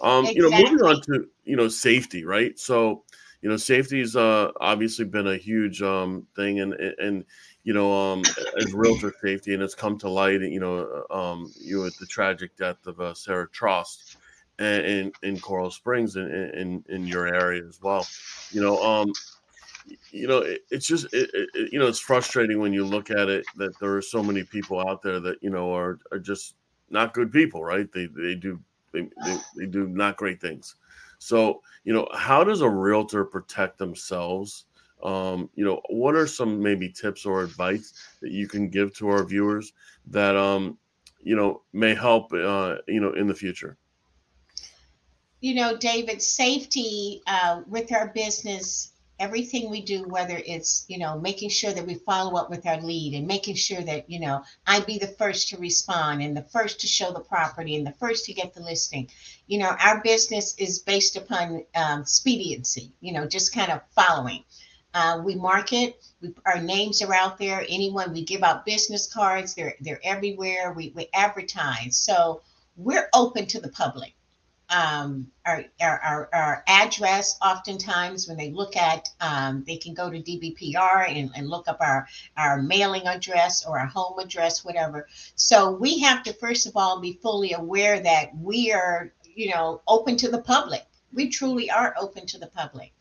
Um, 0.00 0.26
exactly. 0.26 0.36
you 0.36 0.50
know 0.50 0.58
moving 0.58 0.86
on 0.86 1.00
to 1.02 1.28
you 1.44 1.56
know 1.56 1.68
safety 1.68 2.24
right? 2.24 2.58
So 2.58 3.04
you 3.42 3.48
know 3.48 3.56
safety 3.56 4.00
has 4.00 4.16
uh, 4.16 4.52
obviously 4.60 5.04
been 5.04 5.28
a 5.28 5.36
huge 5.36 5.82
um, 5.82 6.26
thing 6.36 6.60
and 6.60 6.74
and 6.74 7.24
you 7.64 7.74
know 7.74 7.92
um, 7.92 8.22
as 8.58 8.72
realtor 8.72 9.14
safety 9.22 9.54
and 9.54 9.62
it's 9.62 9.74
come 9.74 9.98
to 9.98 10.08
light 10.08 10.40
you 10.40 10.60
know 10.60 11.04
um, 11.10 11.52
you 11.60 11.76
know, 11.76 11.82
with 11.84 11.98
the 11.98 12.06
tragic 12.06 12.56
death 12.56 12.86
of 12.86 13.00
uh, 13.00 13.14
sarah 13.14 13.48
trost 13.48 14.16
in 14.58 15.12
in 15.22 15.38
coral 15.38 15.70
springs 15.70 16.16
in, 16.16 16.28
in 16.28 16.84
in 16.88 17.06
your 17.06 17.26
area 17.26 17.64
as 17.66 17.80
well. 17.80 18.06
You 18.50 18.60
know 18.60 18.82
um 18.82 19.12
you 20.10 20.26
know 20.26 20.38
it, 20.38 20.64
it's 20.70 20.86
just 20.86 21.06
it, 21.12 21.30
it, 21.32 21.72
you 21.72 21.78
know 21.78 21.86
it's 21.86 21.98
frustrating 21.98 22.58
when 22.58 22.72
you 22.72 22.84
look 22.84 23.10
at 23.10 23.28
it 23.28 23.44
that 23.56 23.78
there 23.78 23.96
are 23.96 24.02
so 24.02 24.22
many 24.22 24.42
people 24.42 24.80
out 24.80 25.02
there 25.02 25.20
that 25.20 25.42
you 25.42 25.50
know 25.50 25.74
are, 25.74 25.98
are 26.12 26.18
just 26.18 26.54
not 26.90 27.14
good 27.14 27.32
people 27.32 27.62
right? 27.62 27.90
They 27.92 28.06
they 28.06 28.34
do 28.34 28.60
they, 28.92 29.02
they, 29.24 29.36
they 29.56 29.66
do 29.66 29.86
not 29.86 30.16
great 30.16 30.40
things. 30.40 30.76
So 31.18 31.62
you 31.84 31.92
know 31.92 32.08
how 32.14 32.44
does 32.44 32.60
a 32.60 32.68
realtor 32.68 33.24
protect 33.24 33.78
themselves? 33.78 34.66
Um, 35.02 35.48
you 35.54 35.64
know 35.64 35.80
what 35.90 36.14
are 36.14 36.26
some 36.26 36.62
maybe 36.62 36.88
tips 36.88 37.24
or 37.24 37.42
advice 37.42 37.92
that 38.20 38.32
you 38.32 38.48
can 38.48 38.68
give 38.68 38.94
to 38.96 39.08
our 39.08 39.24
viewers 39.24 39.72
that 40.08 40.36
um, 40.36 40.78
you 41.22 41.36
know 41.36 41.62
may 41.72 41.94
help 41.94 42.32
uh, 42.32 42.76
you 42.86 43.00
know 43.00 43.12
in 43.12 43.26
the 43.26 43.34
future? 43.34 43.76
You 45.40 45.54
know 45.54 45.76
david 45.76 46.20
safety 46.20 47.22
uh, 47.26 47.62
with 47.68 47.92
our 47.92 48.08
business 48.08 48.92
everything 49.18 49.68
we 49.70 49.80
do 49.80 50.04
whether 50.04 50.40
it's 50.46 50.84
you 50.88 50.98
know 50.98 51.18
making 51.18 51.48
sure 51.48 51.72
that 51.72 51.86
we 51.86 51.94
follow 51.94 52.38
up 52.38 52.50
with 52.50 52.66
our 52.66 52.80
lead 52.80 53.14
and 53.14 53.26
making 53.26 53.54
sure 53.54 53.82
that 53.82 54.08
you 54.08 54.20
know 54.20 54.42
i 54.66 54.80
be 54.80 54.98
the 54.98 55.06
first 55.06 55.48
to 55.48 55.56
respond 55.58 56.22
and 56.22 56.36
the 56.36 56.42
first 56.42 56.80
to 56.80 56.86
show 56.86 57.12
the 57.12 57.20
property 57.20 57.76
and 57.76 57.86
the 57.86 57.92
first 57.92 58.24
to 58.24 58.32
get 58.32 58.54
the 58.54 58.60
listing. 58.60 59.08
You 59.46 59.58
know 59.58 59.76
our 59.80 60.00
business 60.02 60.54
is 60.58 60.78
based 60.80 61.16
upon 61.16 61.64
um, 61.74 62.02
expediency 62.02 62.92
you 63.00 63.12
know 63.12 63.26
just 63.26 63.54
kind 63.54 63.72
of 63.72 63.80
following. 63.94 64.44
Uh, 64.94 65.20
we 65.22 65.34
market 65.34 66.02
we, 66.20 66.34
our 66.46 66.60
names 66.60 67.02
are 67.02 67.14
out 67.14 67.38
there. 67.38 67.64
Anyone 67.68 68.12
we 68.12 68.24
give 68.24 68.42
out 68.42 68.66
business 68.66 69.12
cards. 69.12 69.54
They're 69.54 69.74
they're 69.80 70.00
everywhere. 70.02 70.72
We, 70.72 70.92
we 70.94 71.08
advertise. 71.12 71.96
So 71.98 72.42
we're 72.76 73.08
open 73.12 73.46
to 73.46 73.60
the 73.60 73.68
public 73.68 74.14
um, 74.70 75.28
our, 75.46 75.64
our, 75.80 76.28
our, 76.32 76.64
address 76.66 77.38
oftentimes 77.42 78.28
when 78.28 78.36
they 78.36 78.50
look 78.50 78.76
at 78.76 79.08
um, 79.20 79.64
they 79.66 79.76
can 79.76 79.94
go 79.94 80.10
to 80.10 80.18
dbpr 80.18 81.08
and, 81.08 81.30
and 81.34 81.48
look 81.48 81.68
up 81.68 81.78
our, 81.80 82.06
our 82.36 82.60
mailing 82.60 83.06
address 83.06 83.64
or 83.64 83.78
our 83.78 83.86
home 83.86 84.18
address 84.18 84.64
whatever. 84.64 85.08
So 85.36 85.70
we 85.70 86.00
have 86.00 86.22
to 86.24 86.34
first 86.34 86.66
of 86.66 86.76
all 86.76 87.00
be 87.00 87.18
fully 87.22 87.52
aware 87.52 88.00
that 88.00 88.36
we 88.36 88.72
are 88.72 89.12
you 89.34 89.50
know 89.50 89.80
open 89.88 90.16
to 90.18 90.30
the 90.30 90.42
public. 90.42 90.84
We 91.12 91.28
truly 91.28 91.70
are 91.70 91.94
open 91.98 92.26
to 92.26 92.38
the 92.38 92.48
public. 92.48 92.92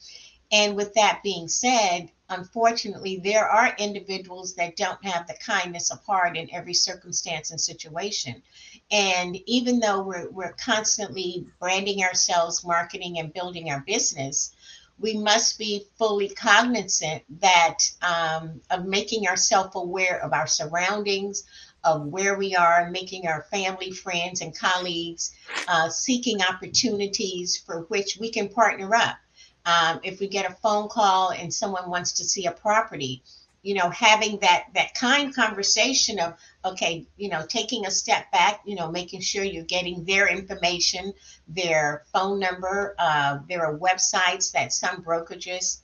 And 0.51 0.77
with 0.77 0.93
that 0.93 1.19
being 1.23 1.49
said 1.49 2.09
unfortunately, 2.29 3.17
there 3.23 3.47
are 3.47 3.75
individuals 3.77 4.55
that 4.55 4.75
don't 4.75 5.03
have 5.05 5.27
the 5.27 5.35
kindness 5.35 5.91
of 5.91 6.03
heart 6.03 6.37
in 6.37 6.53
every 6.53 6.73
circumstance 6.73 7.51
and 7.51 7.59
situation. 7.59 8.41
And 8.89 9.37
even 9.45 9.79
though 9.79 10.01
we're, 10.01 10.29
we're 10.29 10.53
constantly 10.53 11.45
branding 11.59 12.03
ourselves, 12.03 12.65
marketing, 12.65 13.19
and 13.19 13.33
building 13.33 13.69
our 13.69 13.83
business, 13.85 14.55
we 14.99 15.15
must 15.15 15.59
be 15.59 15.85
fully 15.97 16.29
cognizant 16.29 17.23
that 17.41 17.77
um, 18.01 18.61
of 18.71 18.85
making 18.85 19.27
ourselves 19.27 19.75
aware 19.75 20.19
of 20.23 20.33
our 20.33 20.47
surroundings, 20.47 21.43
of 21.83 22.05
where 22.07 22.37
we 22.37 22.55
are, 22.55 22.89
making 22.89 23.27
our 23.27 23.43
family, 23.51 23.91
friends, 23.91 24.41
and 24.41 24.57
colleagues, 24.57 25.35
uh, 25.67 25.89
seeking 25.89 26.41
opportunities 26.41 27.57
for 27.57 27.81
which 27.83 28.17
we 28.19 28.29
can 28.31 28.49
partner 28.49 28.93
up. 28.95 29.17
Um, 29.65 29.99
if 30.03 30.19
we 30.19 30.27
get 30.27 30.49
a 30.49 30.55
phone 30.55 30.87
call 30.87 31.31
and 31.31 31.53
someone 31.53 31.89
wants 31.89 32.13
to 32.13 32.23
see 32.23 32.45
a 32.45 32.51
property 32.51 33.21
you 33.67 33.73
know 33.73 33.89
having 33.89 34.39
that 34.39 34.67
that 34.73 34.93
kind 34.93 35.35
conversation 35.35 36.19
of 36.19 36.35
okay 36.63 37.05
you 37.17 37.27
know 37.27 37.45
taking 37.49 37.85
a 37.85 37.91
step 37.91 38.31
back 38.31 38.61
you 38.65 38.77
know 38.77 38.89
making 38.89 39.19
sure 39.19 39.43
you're 39.43 39.65
getting 39.65 40.05
their 40.05 40.29
information 40.29 41.13
their 41.49 42.03
phone 42.13 42.39
number 42.39 42.95
uh, 42.97 43.39
there 43.49 43.65
are 43.65 43.77
websites 43.77 44.53
that 44.53 44.71
some 44.71 45.03
brokerages 45.03 45.81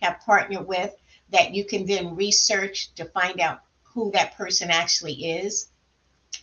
have 0.00 0.20
partnered 0.20 0.64
with 0.64 0.94
that 1.30 1.52
you 1.52 1.64
can 1.64 1.84
then 1.86 2.14
research 2.14 2.94
to 2.94 3.04
find 3.06 3.40
out 3.40 3.62
who 3.82 4.12
that 4.12 4.36
person 4.36 4.70
actually 4.70 5.14
is 5.14 5.70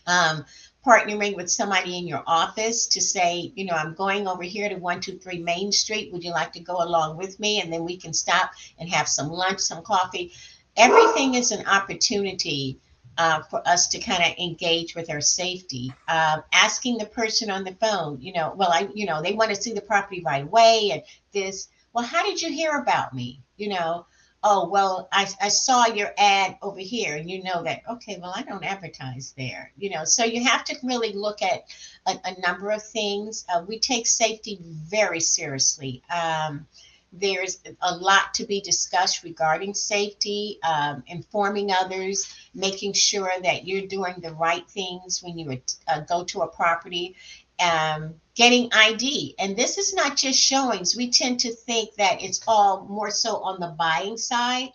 um, 0.06 0.44
partnering 0.84 1.36
with 1.36 1.50
somebody 1.50 1.96
in 1.96 2.08
your 2.08 2.24
office 2.26 2.86
to 2.88 3.00
say, 3.00 3.52
you 3.54 3.64
know, 3.64 3.74
I'm 3.74 3.94
going 3.94 4.26
over 4.26 4.42
here 4.42 4.68
to 4.68 4.74
123 4.74 5.42
Main 5.42 5.70
Street. 5.70 6.12
Would 6.12 6.24
you 6.24 6.32
like 6.32 6.52
to 6.54 6.60
go 6.60 6.78
along 6.82 7.16
with 7.16 7.38
me? 7.38 7.60
And 7.60 7.72
then 7.72 7.84
we 7.84 7.96
can 7.96 8.12
stop 8.12 8.50
and 8.78 8.88
have 8.88 9.08
some 9.08 9.28
lunch, 9.28 9.60
some 9.60 9.82
coffee. 9.82 10.32
Everything 10.76 11.34
is 11.34 11.52
an 11.52 11.66
opportunity 11.66 12.78
uh, 13.18 13.42
for 13.42 13.66
us 13.68 13.88
to 13.88 13.98
kind 13.98 14.22
of 14.22 14.38
engage 14.38 14.94
with 14.94 15.10
our 15.10 15.20
safety. 15.20 15.92
Uh, 16.08 16.40
asking 16.52 16.98
the 16.98 17.06
person 17.06 17.50
on 17.50 17.64
the 17.64 17.74
phone, 17.74 18.20
you 18.20 18.32
know, 18.32 18.54
well, 18.56 18.70
I, 18.72 18.88
you 18.94 19.06
know, 19.06 19.22
they 19.22 19.34
want 19.34 19.50
to 19.50 19.60
see 19.60 19.72
the 19.72 19.80
property 19.82 20.22
right 20.24 20.44
away 20.44 20.90
and 20.92 21.02
this. 21.32 21.68
Well, 21.92 22.04
how 22.04 22.24
did 22.24 22.40
you 22.40 22.50
hear 22.50 22.78
about 22.78 23.14
me? 23.14 23.40
You 23.56 23.68
know, 23.68 24.06
oh 24.44 24.68
well 24.68 25.08
I, 25.12 25.28
I 25.40 25.48
saw 25.48 25.86
your 25.86 26.12
ad 26.18 26.56
over 26.62 26.80
here 26.80 27.16
and 27.16 27.30
you 27.30 27.42
know 27.42 27.62
that 27.62 27.82
okay 27.88 28.18
well 28.20 28.32
i 28.34 28.42
don't 28.42 28.64
advertise 28.64 29.34
there 29.36 29.72
you 29.76 29.90
know 29.90 30.04
so 30.04 30.24
you 30.24 30.44
have 30.44 30.64
to 30.64 30.76
really 30.82 31.12
look 31.12 31.42
at 31.42 31.64
a, 32.06 32.18
a 32.24 32.40
number 32.40 32.70
of 32.70 32.82
things 32.82 33.44
uh, 33.52 33.62
we 33.66 33.78
take 33.78 34.06
safety 34.06 34.58
very 34.62 35.20
seriously 35.20 36.02
um, 36.12 36.66
there's 37.12 37.60
a 37.82 37.94
lot 37.94 38.32
to 38.34 38.44
be 38.44 38.60
discussed 38.60 39.22
regarding 39.22 39.74
safety 39.74 40.58
um, 40.62 41.02
informing 41.06 41.70
others 41.70 42.34
making 42.54 42.94
sure 42.94 43.30
that 43.42 43.66
you're 43.66 43.86
doing 43.86 44.14
the 44.22 44.32
right 44.32 44.68
things 44.70 45.22
when 45.22 45.38
you 45.38 45.60
uh, 45.88 46.00
go 46.00 46.24
to 46.24 46.40
a 46.40 46.48
property 46.48 47.14
um, 47.60 48.14
getting 48.34 48.70
ID. 48.72 49.34
And 49.38 49.56
this 49.56 49.78
is 49.78 49.94
not 49.94 50.16
just 50.16 50.40
showings. 50.40 50.96
We 50.96 51.10
tend 51.10 51.40
to 51.40 51.52
think 51.52 51.94
that 51.96 52.22
it's 52.22 52.40
all 52.46 52.86
more 52.86 53.10
so 53.10 53.36
on 53.42 53.60
the 53.60 53.74
buying 53.78 54.16
side. 54.16 54.70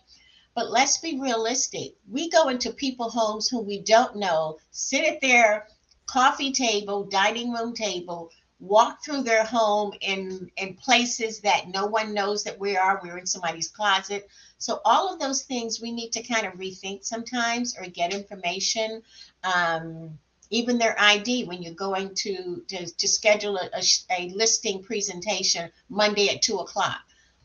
But 0.54 0.70
let's 0.70 0.98
be 0.98 1.20
realistic. 1.20 1.94
We 2.10 2.30
go 2.30 2.48
into 2.48 2.72
people 2.72 3.10
homes 3.10 3.48
who 3.48 3.60
we 3.60 3.80
don't 3.80 4.16
know, 4.16 4.58
sit 4.70 5.04
at 5.04 5.20
their 5.20 5.68
coffee 6.06 6.52
table, 6.52 7.04
dining 7.04 7.52
room 7.52 7.74
table, 7.74 8.32
walk 8.60 9.04
through 9.04 9.22
their 9.22 9.44
home 9.44 9.92
in 10.00 10.50
in 10.56 10.74
places 10.74 11.40
that 11.40 11.68
no 11.68 11.86
one 11.86 12.12
knows 12.12 12.44
that 12.44 12.58
we 12.58 12.76
are. 12.76 13.00
We're 13.02 13.18
in 13.18 13.26
somebody's 13.26 13.68
closet. 13.68 14.28
So 14.58 14.80
all 14.84 15.12
of 15.12 15.20
those 15.20 15.42
things 15.42 15.80
we 15.80 15.92
need 15.92 16.10
to 16.12 16.22
kind 16.22 16.46
of 16.46 16.54
rethink 16.54 17.04
sometimes 17.04 17.76
or 17.78 17.86
get 17.86 18.12
information. 18.12 19.02
Um, 19.44 20.18
even 20.50 20.78
their 20.78 20.98
ID 20.98 21.44
when 21.44 21.62
you're 21.62 21.74
going 21.74 22.14
to 22.14 22.64
to, 22.68 22.86
to 22.86 23.08
schedule 23.08 23.58
a, 23.58 23.70
a, 23.74 23.82
a 24.10 24.28
listing 24.30 24.82
presentation 24.82 25.70
Monday 25.88 26.28
at 26.30 26.42
two 26.42 26.58
o'clock. 26.58 27.00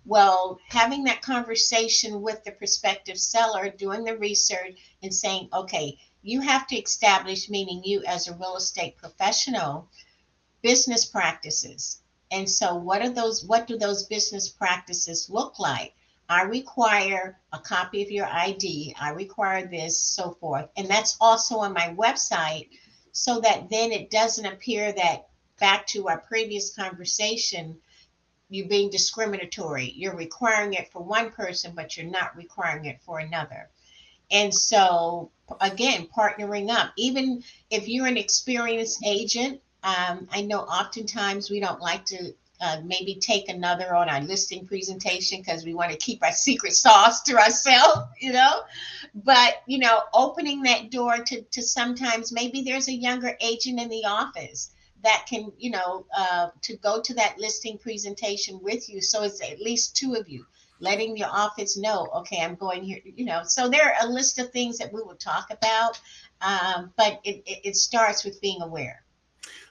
Well, 0.06 0.60
having 0.68 1.06
that 1.06 1.22
conversation 1.22 2.22
with 2.22 2.44
the 2.44 2.52
prospective 2.52 3.18
seller, 3.18 3.70
doing 3.70 4.04
the 4.04 4.18
research, 4.18 4.78
and 5.02 5.14
saying, 5.14 5.48
okay, 5.54 5.98
you 6.24 6.42
have 6.42 6.68
to 6.68 6.76
establish, 6.76 7.50
meaning 7.50 7.84
you 7.86 8.04
as 8.06 8.28
a 8.28 8.36
real 8.36 8.58
estate 8.58 8.98
professional, 8.98 9.88
business 10.64 11.06
practices. 11.06 12.02
And 12.32 12.50
so, 12.50 12.74
what 12.74 13.04
are 13.04 13.12
those? 13.12 13.46
What 13.46 13.68
do 13.68 13.78
those 13.78 14.08
business 14.08 14.50
practices 14.50 15.30
look 15.30 15.60
like? 15.60 15.94
I 16.28 16.44
require 16.44 17.38
a 17.52 17.60
copy 17.60 18.02
of 18.02 18.10
your 18.10 18.26
ID. 18.26 18.96
I 19.00 19.10
require 19.10 19.68
this, 19.68 20.00
so 20.00 20.32
forth. 20.32 20.68
And 20.76 20.88
that's 20.88 21.16
also 21.22 21.60
on 21.60 21.74
my 21.74 21.94
website 21.96 22.70
so 23.12 23.40
that 23.42 23.70
then 23.70 23.92
it 23.92 24.10
doesn't 24.10 24.46
appear 24.46 24.92
that 24.94 25.28
back 25.60 25.86
to 25.88 26.08
our 26.08 26.20
previous 26.20 26.74
conversation, 26.76 27.78
you're 28.50 28.68
being 28.68 28.90
discriminatory. 28.90 29.94
You're 29.96 30.16
requiring 30.16 30.74
it 30.74 30.92
for 30.92 31.04
one 31.04 31.30
person, 31.32 31.74
but 31.76 31.96
you're 31.96 32.10
not 32.10 32.36
requiring 32.36 32.86
it 32.86 33.02
for 33.02 33.20
another. 33.20 33.70
And 34.32 34.54
so, 34.54 35.32
again, 35.62 36.08
partnering 36.08 36.72
up, 36.72 36.94
even 36.98 37.44
if 37.70 37.88
you're 37.88 38.08
an 38.08 38.18
experienced 38.18 39.06
agent, 39.06 39.62
um, 39.84 40.28
I 40.32 40.42
know 40.42 40.60
oftentimes 40.60 41.50
we 41.50 41.60
don't 41.60 41.82
like 41.82 42.06
to 42.06 42.34
uh, 42.62 42.82
maybe 42.86 43.16
take 43.16 43.50
another 43.50 43.94
on 43.94 44.10
our 44.10 44.22
listing 44.22 44.66
presentation 44.66 45.40
because 45.40 45.66
we 45.66 45.74
want 45.74 45.92
to 45.92 45.98
keep 45.98 46.24
our 46.24 46.32
secret 46.32 46.74
sauce 46.74 47.22
to 47.24 47.38
ourselves, 47.38 48.02
you 48.20 48.32
know. 48.32 48.62
But 49.14 49.62
you 49.66 49.80
know, 49.80 50.02
opening 50.14 50.64
that 50.64 50.90
door 50.90 51.18
to 51.18 51.42
to 51.42 51.62
sometimes 51.62 52.32
maybe 52.32 52.62
there's 52.62 52.88
a 52.88 52.94
younger 52.94 53.38
agent 53.42 53.80
in 53.80 53.90
the 53.90 54.06
office 54.06 54.72
that 55.04 55.26
can, 55.30 55.52
you 55.58 55.70
know, 55.72 56.06
uh, 56.18 56.48
to 56.62 56.78
go 56.78 57.02
to 57.02 57.14
that 57.16 57.38
listing 57.38 57.78
presentation 57.78 58.60
with 58.64 58.90
you. 58.90 59.02
So 59.02 59.24
it's 59.24 59.42
at 59.42 59.60
least 59.60 59.98
two 59.98 60.16
of 60.16 60.30
you 60.30 60.46
letting 60.80 61.16
your 61.16 61.30
office 61.30 61.78
know, 61.78 62.08
okay, 62.14 62.42
I'm 62.42 62.56
going 62.56 62.84
here, 62.84 63.00
you 63.04 63.26
know. 63.26 63.44
So 63.44 63.70
there 63.70 63.86
are 63.86 64.08
a 64.08 64.12
list 64.12 64.40
of 64.40 64.52
things 64.52 64.78
that 64.78 64.92
we 64.92 65.02
will 65.02 65.16
talk 65.16 65.48
about, 65.50 66.00
um, 66.42 66.94
but 66.98 67.20
it, 67.24 67.44
it, 67.46 67.60
it, 67.64 67.76
starts 67.76 68.26
with 68.26 68.42
being 68.42 68.62
aware. 68.62 69.03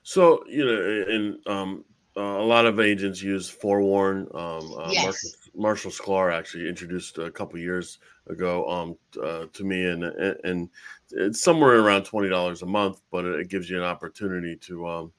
So, 0.03 0.45
you 0.49 0.65
know, 0.65 1.05
and 1.09 1.47
um, 1.47 1.85
uh, 2.17 2.21
a 2.21 2.45
lot 2.45 2.67
of 2.67 2.81
agents 2.81 3.23
use 3.23 3.49
Forewarn. 3.49 4.29
Um, 4.35 4.75
uh, 4.77 4.91
yes. 4.91 5.05
Marshall, 5.05 5.31
Marshall 5.55 5.91
Sklar 5.91 6.33
actually 6.33 6.69
introduced 6.69 7.19
a 7.19 7.31
couple 7.31 7.59
years 7.59 7.99
ago 8.29 8.69
um, 8.69 8.97
uh, 9.23 9.47
to 9.53 9.65
me, 9.65 9.85
and 9.85 10.05
and 10.05 10.69
it's 11.11 11.43
somewhere 11.43 11.81
around 11.81 12.05
twenty 12.05 12.29
dollars 12.29 12.63
a 12.63 12.67
month, 12.67 13.01
but 13.11 13.25
it 13.25 13.49
gives 13.49 13.71
you 13.71 13.79
an 13.79 13.85
opportunity 13.85 14.57
to 14.57 14.87
um, 14.87 15.13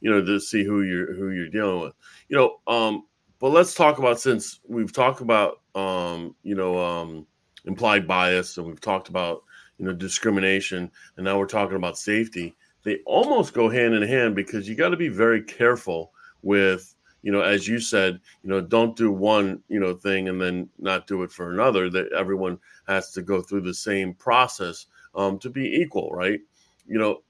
you 0.00 0.10
know, 0.10 0.22
to 0.22 0.38
see 0.38 0.64
who 0.64 0.82
you're 0.82 1.14
who 1.14 1.30
you're 1.30 1.48
dealing 1.48 1.80
with. 1.80 1.94
You 2.28 2.36
know, 2.36 2.56
um, 2.66 3.06
but 3.38 3.48
let's 3.48 3.74
talk 3.74 3.98
about 3.98 4.20
since 4.20 4.60
we've 4.68 4.92
talked 4.92 5.22
about 5.22 5.60
um, 5.74 6.34
you 6.42 6.54
know, 6.54 6.78
um, 6.78 7.26
implied 7.64 8.06
bias 8.06 8.58
and 8.58 8.66
we've 8.66 8.80
talked 8.80 9.08
about 9.08 9.42
you 9.78 9.86
know 9.86 9.92
discrimination, 9.92 10.90
and 11.16 11.24
now 11.24 11.38
we're 11.38 11.46
talking 11.46 11.76
about 11.76 11.98
safety. 11.98 12.54
They 12.84 12.98
almost 13.06 13.54
go 13.54 13.68
hand 13.68 13.94
in 13.94 14.02
hand 14.02 14.36
because 14.36 14.68
you 14.68 14.74
got 14.74 14.90
to 14.90 14.96
be 14.96 15.08
very 15.08 15.42
careful 15.42 16.12
with 16.42 16.94
you 17.22 17.32
know 17.32 17.40
as 17.40 17.66
you 17.66 17.80
said 17.80 18.20
you 18.42 18.50
know 18.50 18.60
don't 18.60 18.96
do 18.96 19.10
one 19.10 19.62
you 19.68 19.80
know 19.80 19.94
thing 19.94 20.28
and 20.28 20.40
then 20.40 20.68
not 20.78 21.06
do 21.06 21.22
it 21.22 21.32
for 21.32 21.50
another 21.50 21.88
that 21.88 22.12
everyone 22.12 22.58
has 22.86 23.10
to 23.12 23.22
go 23.22 23.40
through 23.40 23.62
the 23.62 23.74
same 23.74 24.12
process 24.14 24.86
um, 25.14 25.38
to 25.38 25.50
be 25.50 25.64
equal 25.74 26.10
right? 26.12 26.40
You 26.86 26.98
know 26.98 27.22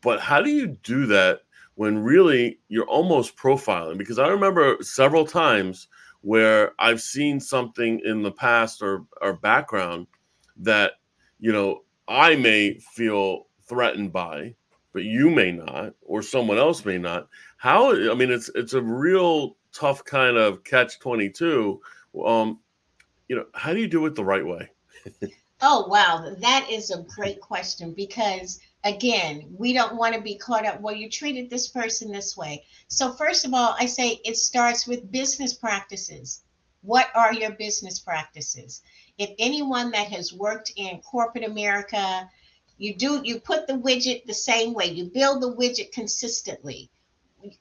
but 0.00 0.20
how 0.20 0.40
do 0.40 0.50
you 0.50 0.68
do 0.82 1.06
that 1.06 1.40
when 1.74 1.98
really 1.98 2.58
you're 2.68 2.86
almost 2.86 3.36
profiling? 3.36 3.98
Because 3.98 4.18
i 4.18 4.28
remember 4.28 4.76
several 4.80 5.26
times 5.26 5.88
where 6.22 6.72
i've 6.78 7.02
seen 7.02 7.38
something 7.38 8.00
in 8.04 8.22
the 8.22 8.32
past 8.32 8.80
or 8.80 9.04
or 9.20 9.34
background 9.34 10.06
that 10.56 10.92
you 11.40 11.52
know 11.52 11.82
i 12.08 12.36
may 12.36 12.78
feel 12.78 13.46
threatened 13.66 14.12
by 14.12 14.54
but 14.92 15.04
you 15.04 15.30
may 15.30 15.52
not 15.52 15.94
or 16.02 16.22
someone 16.22 16.58
else 16.58 16.84
may 16.84 16.98
not 16.98 17.28
how 17.56 17.92
i 18.10 18.14
mean 18.14 18.30
it's 18.30 18.50
it's 18.54 18.74
a 18.74 18.82
real 18.82 19.56
tough 19.72 20.04
kind 20.04 20.36
of 20.36 20.62
catch 20.64 20.98
22 20.98 21.80
um 22.24 22.58
you 23.28 23.36
know 23.36 23.46
how 23.54 23.72
do 23.72 23.80
you 23.80 23.88
do 23.88 24.04
it 24.06 24.14
the 24.14 24.24
right 24.24 24.46
way 24.46 24.70
oh 25.62 25.86
wow 25.88 26.34
that 26.40 26.66
is 26.70 26.90
a 26.90 27.04
great 27.14 27.40
question 27.40 27.92
because 27.94 28.60
again, 28.84 29.46
we 29.56 29.72
don't 29.72 29.96
want 29.96 30.14
to 30.14 30.20
be 30.20 30.36
caught 30.36 30.66
up. 30.66 30.80
Well, 30.80 30.94
you 30.94 31.08
treated 31.08 31.48
this 31.48 31.68
person 31.68 32.10
this 32.10 32.36
way. 32.36 32.64
So, 32.88 33.12
first 33.12 33.44
of 33.44 33.54
all, 33.54 33.74
I 33.78 33.86
say 33.86 34.20
it 34.24 34.36
starts 34.36 34.86
with 34.86 35.10
business 35.10 35.54
practices. 35.54 36.42
What 36.82 37.08
are 37.14 37.32
your 37.32 37.52
business 37.52 38.00
practices? 38.00 38.82
If 39.18 39.30
anyone 39.38 39.92
that 39.92 40.08
has 40.08 40.32
worked 40.32 40.72
in 40.76 41.00
corporate 41.00 41.44
America, 41.44 42.28
you 42.78 42.94
do 42.94 43.20
you 43.24 43.40
put 43.40 43.66
the 43.66 43.74
widget 43.74 44.24
the 44.24 44.34
same 44.34 44.74
way. 44.74 44.86
You 44.86 45.04
build 45.04 45.42
the 45.42 45.54
widget 45.54 45.92
consistently. 45.92 46.90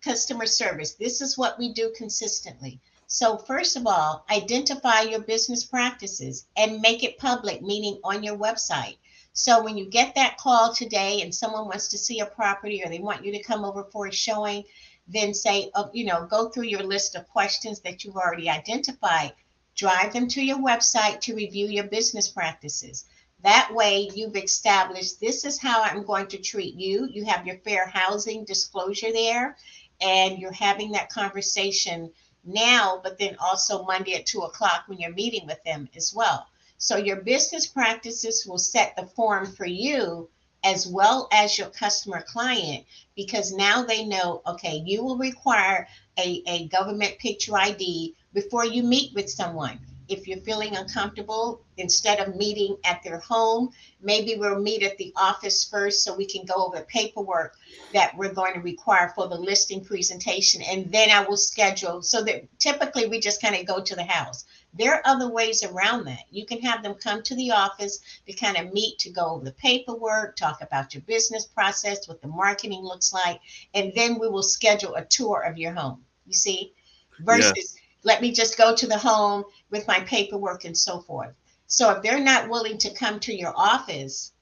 Customer 0.03 0.45
service. 0.45 0.93
This 0.93 1.21
is 1.21 1.37
what 1.37 1.57
we 1.57 1.73
do 1.73 1.91
consistently. 1.95 2.79
So, 3.07 3.37
first 3.37 3.75
of 3.75 3.87
all, 3.87 4.25
identify 4.29 5.01
your 5.01 5.21
business 5.21 5.63
practices 5.63 6.45
and 6.55 6.81
make 6.81 7.03
it 7.03 7.17
public, 7.17 7.61
meaning 7.61 7.99
on 8.03 8.23
your 8.23 8.37
website 8.37 8.97
so 9.33 9.63
when 9.63 9.77
you 9.77 9.85
get 9.85 10.15
that 10.15 10.37
call 10.37 10.73
today 10.73 11.21
and 11.21 11.33
someone 11.33 11.65
wants 11.65 11.87
to 11.89 11.97
see 11.97 12.19
a 12.19 12.25
property 12.25 12.83
or 12.83 12.89
they 12.89 12.99
want 12.99 13.25
you 13.25 13.31
to 13.31 13.43
come 13.43 13.63
over 13.63 13.85
for 13.85 14.07
a 14.07 14.11
showing, 14.11 14.65
then 15.07 15.33
say, 15.33 15.71
oh, 15.73 15.89
you 15.93 16.05
know, 16.05 16.25
go 16.25 16.49
through 16.49 16.65
your 16.65 16.83
list 16.83 17.15
of 17.15 17.29
questions 17.29 17.79
that 17.81 18.03
you've 18.03 18.17
already 18.17 18.49
identified. 18.49 19.33
Drive 19.73 20.11
them 20.11 20.27
to 20.29 20.43
your 20.43 20.57
website 20.57 21.21
to 21.21 21.35
review 21.35 21.67
your 21.67 21.85
business 21.85 22.27
practices. 22.27 23.05
That 23.43 23.73
way, 23.73 24.09
you've 24.13 24.35
established 24.35 25.19
this 25.19 25.45
is 25.45 25.59
how 25.59 25.81
I'm 25.81 26.03
going 26.03 26.27
to 26.27 26.37
treat 26.37 26.75
you. 26.75 27.07
You 27.11 27.25
have 27.25 27.47
your 27.47 27.57
fair 27.57 27.87
housing 27.87 28.45
disclosure 28.45 29.11
there, 29.11 29.57
and 29.99 30.37
you're 30.37 30.51
having 30.51 30.91
that 30.91 31.09
conversation 31.09 32.11
now, 32.43 32.99
but 33.03 33.17
then 33.17 33.35
also 33.39 33.83
Monday 33.83 34.13
at 34.15 34.25
two 34.25 34.41
o'clock 34.41 34.83
when 34.87 34.99
you're 34.99 35.13
meeting 35.13 35.47
with 35.47 35.63
them 35.63 35.89
as 35.95 36.13
well. 36.13 36.47
So 36.77 36.97
your 36.97 37.17
business 37.17 37.67
practices 37.67 38.45
will 38.47 38.57
set 38.57 38.95
the 38.95 39.05
form 39.05 39.45
for 39.45 39.65
you 39.65 40.29
as 40.63 40.87
well 40.87 41.27
as 41.31 41.57
your 41.57 41.69
customer 41.69 42.21
client 42.21 42.85
because 43.15 43.51
now 43.51 43.83
they 43.83 44.05
know 44.05 44.41
okay 44.45 44.83
you 44.85 45.03
will 45.03 45.17
require 45.17 45.87
a, 46.19 46.43
a 46.45 46.67
government 46.67 47.17
picture 47.17 47.57
id 47.57 48.15
before 48.33 48.65
you 48.65 48.83
meet 48.83 49.13
with 49.15 49.29
someone 49.29 49.79
if 50.11 50.27
you're 50.27 50.39
feeling 50.39 50.75
uncomfortable 50.75 51.61
instead 51.77 52.19
of 52.19 52.35
meeting 52.35 52.75
at 52.83 53.01
their 53.03 53.19
home 53.19 53.69
maybe 54.01 54.35
we'll 54.37 54.59
meet 54.59 54.83
at 54.83 54.97
the 54.97 55.13
office 55.15 55.63
first 55.63 56.03
so 56.03 56.15
we 56.15 56.25
can 56.25 56.45
go 56.45 56.55
over 56.55 56.81
paperwork 56.83 57.55
that 57.93 58.15
we're 58.17 58.33
going 58.33 58.53
to 58.53 58.59
require 58.59 59.11
for 59.15 59.27
the 59.27 59.35
listing 59.35 59.83
presentation 59.83 60.61
and 60.63 60.91
then 60.91 61.09
i 61.09 61.23
will 61.23 61.37
schedule 61.37 62.01
so 62.01 62.23
that 62.23 62.43
typically 62.59 63.07
we 63.07 63.19
just 63.19 63.41
kind 63.41 63.55
of 63.55 63.65
go 63.65 63.81
to 63.81 63.95
the 63.95 64.03
house 64.03 64.45
there 64.73 64.93
are 64.93 65.01
other 65.03 65.29
ways 65.29 65.63
around 65.63 66.05
that. 66.05 66.23
You 66.29 66.45
can 66.45 66.61
have 66.61 66.81
them 66.81 66.95
come 66.95 67.21
to 67.23 67.35
the 67.35 67.51
office 67.51 67.99
to 68.25 68.33
kind 68.33 68.57
of 68.57 68.71
meet 68.71 68.99
to 68.99 69.09
go 69.09 69.31
over 69.31 69.43
the 69.43 69.51
paperwork, 69.51 70.35
talk 70.37 70.61
about 70.61 70.93
your 70.93 71.01
business 71.01 71.45
process, 71.45 72.07
what 72.07 72.21
the 72.21 72.29
marketing 72.29 72.81
looks 72.81 73.11
like, 73.11 73.41
and 73.73 73.91
then 73.95 74.17
we 74.17 74.29
will 74.29 74.43
schedule 74.43 74.95
a 74.95 75.03
tour 75.03 75.41
of 75.41 75.57
your 75.57 75.73
home. 75.73 76.05
You 76.25 76.33
see, 76.33 76.73
versus 77.19 77.75
yeah. 77.75 77.80
Let 78.03 78.21
me 78.21 78.31
just 78.31 78.57
go 78.57 78.75
to 78.75 78.87
the 78.87 78.97
home 78.97 79.43
with 79.69 79.87
my 79.87 79.99
paperwork 80.01 80.65
and 80.65 80.77
so 80.77 80.99
forth. 81.01 81.33
So 81.67 81.91
if 81.91 82.03
they're 82.03 82.19
not 82.19 82.49
willing 82.49 82.77
to 82.79 82.93
come 82.93 83.19
to 83.21 83.33
your 83.35 83.53
office, 83.55 84.33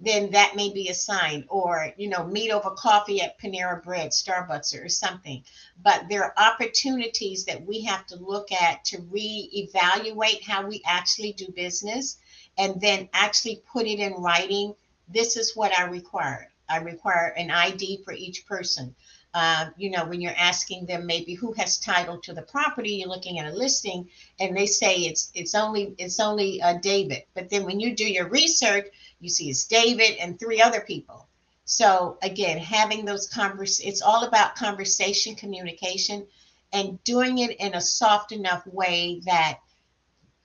then 0.00 0.30
that 0.30 0.56
may 0.56 0.70
be 0.70 0.88
a 0.88 0.94
sign. 0.94 1.44
Or 1.48 1.92
you 1.96 2.08
know 2.08 2.26
meet 2.26 2.50
over 2.50 2.70
coffee 2.70 3.20
at 3.20 3.38
panera 3.38 3.82
bread 3.82 4.10
starbucks 4.10 4.74
or 4.82 4.88
something. 4.88 5.44
But 5.82 6.06
there 6.08 6.24
are 6.24 6.34
opportunities 6.36 7.44
that 7.44 7.64
we 7.64 7.82
have 7.82 8.06
to 8.06 8.16
look 8.16 8.50
at 8.52 8.84
to 8.86 8.98
reevaluate 8.98 10.42
how 10.42 10.66
we 10.66 10.82
actually 10.86 11.32
do 11.32 11.48
business 11.54 12.18
and 12.58 12.80
then 12.80 13.08
actually 13.12 13.62
put 13.72 13.86
it 13.86 14.00
in 14.00 14.14
writing 14.14 14.74
this 15.08 15.36
is 15.36 15.56
what 15.56 15.76
i 15.78 15.84
require. 15.84 16.50
I 16.68 16.78
require 16.78 17.34
an 17.36 17.50
id 17.50 18.02
for 18.04 18.12
each 18.12 18.46
person 18.46 18.94
uh, 19.34 19.66
you 19.76 19.90
know 19.90 20.04
when 20.06 20.20
you're 20.20 20.32
asking 20.36 20.86
them 20.86 21.06
maybe 21.06 21.34
who 21.34 21.52
has 21.52 21.78
title 21.78 22.18
to 22.18 22.32
the 22.32 22.42
property 22.42 22.94
you're 22.94 23.08
looking 23.08 23.38
at 23.38 23.52
a 23.52 23.56
listing 23.56 24.08
and 24.40 24.56
they 24.56 24.66
say 24.66 24.96
it's 24.96 25.30
it's 25.34 25.54
only 25.54 25.94
it's 25.98 26.18
only 26.18 26.60
uh, 26.62 26.74
david 26.82 27.22
but 27.34 27.48
then 27.48 27.64
when 27.64 27.78
you 27.78 27.94
do 27.94 28.10
your 28.10 28.28
research 28.28 28.86
you 29.20 29.28
see 29.28 29.50
it's 29.50 29.66
David 29.66 30.16
and 30.18 30.38
three 30.38 30.60
other 30.60 30.80
people. 30.80 31.28
So 31.64 32.18
again, 32.22 32.58
having 32.58 33.04
those 33.04 33.28
convers 33.28 33.80
it's 33.80 34.02
all 34.02 34.24
about 34.24 34.56
conversation, 34.56 35.36
communication, 35.36 36.26
and 36.72 37.02
doing 37.04 37.38
it 37.38 37.60
in 37.60 37.74
a 37.74 37.80
soft 37.80 38.32
enough 38.32 38.66
way 38.66 39.20
that 39.26 39.60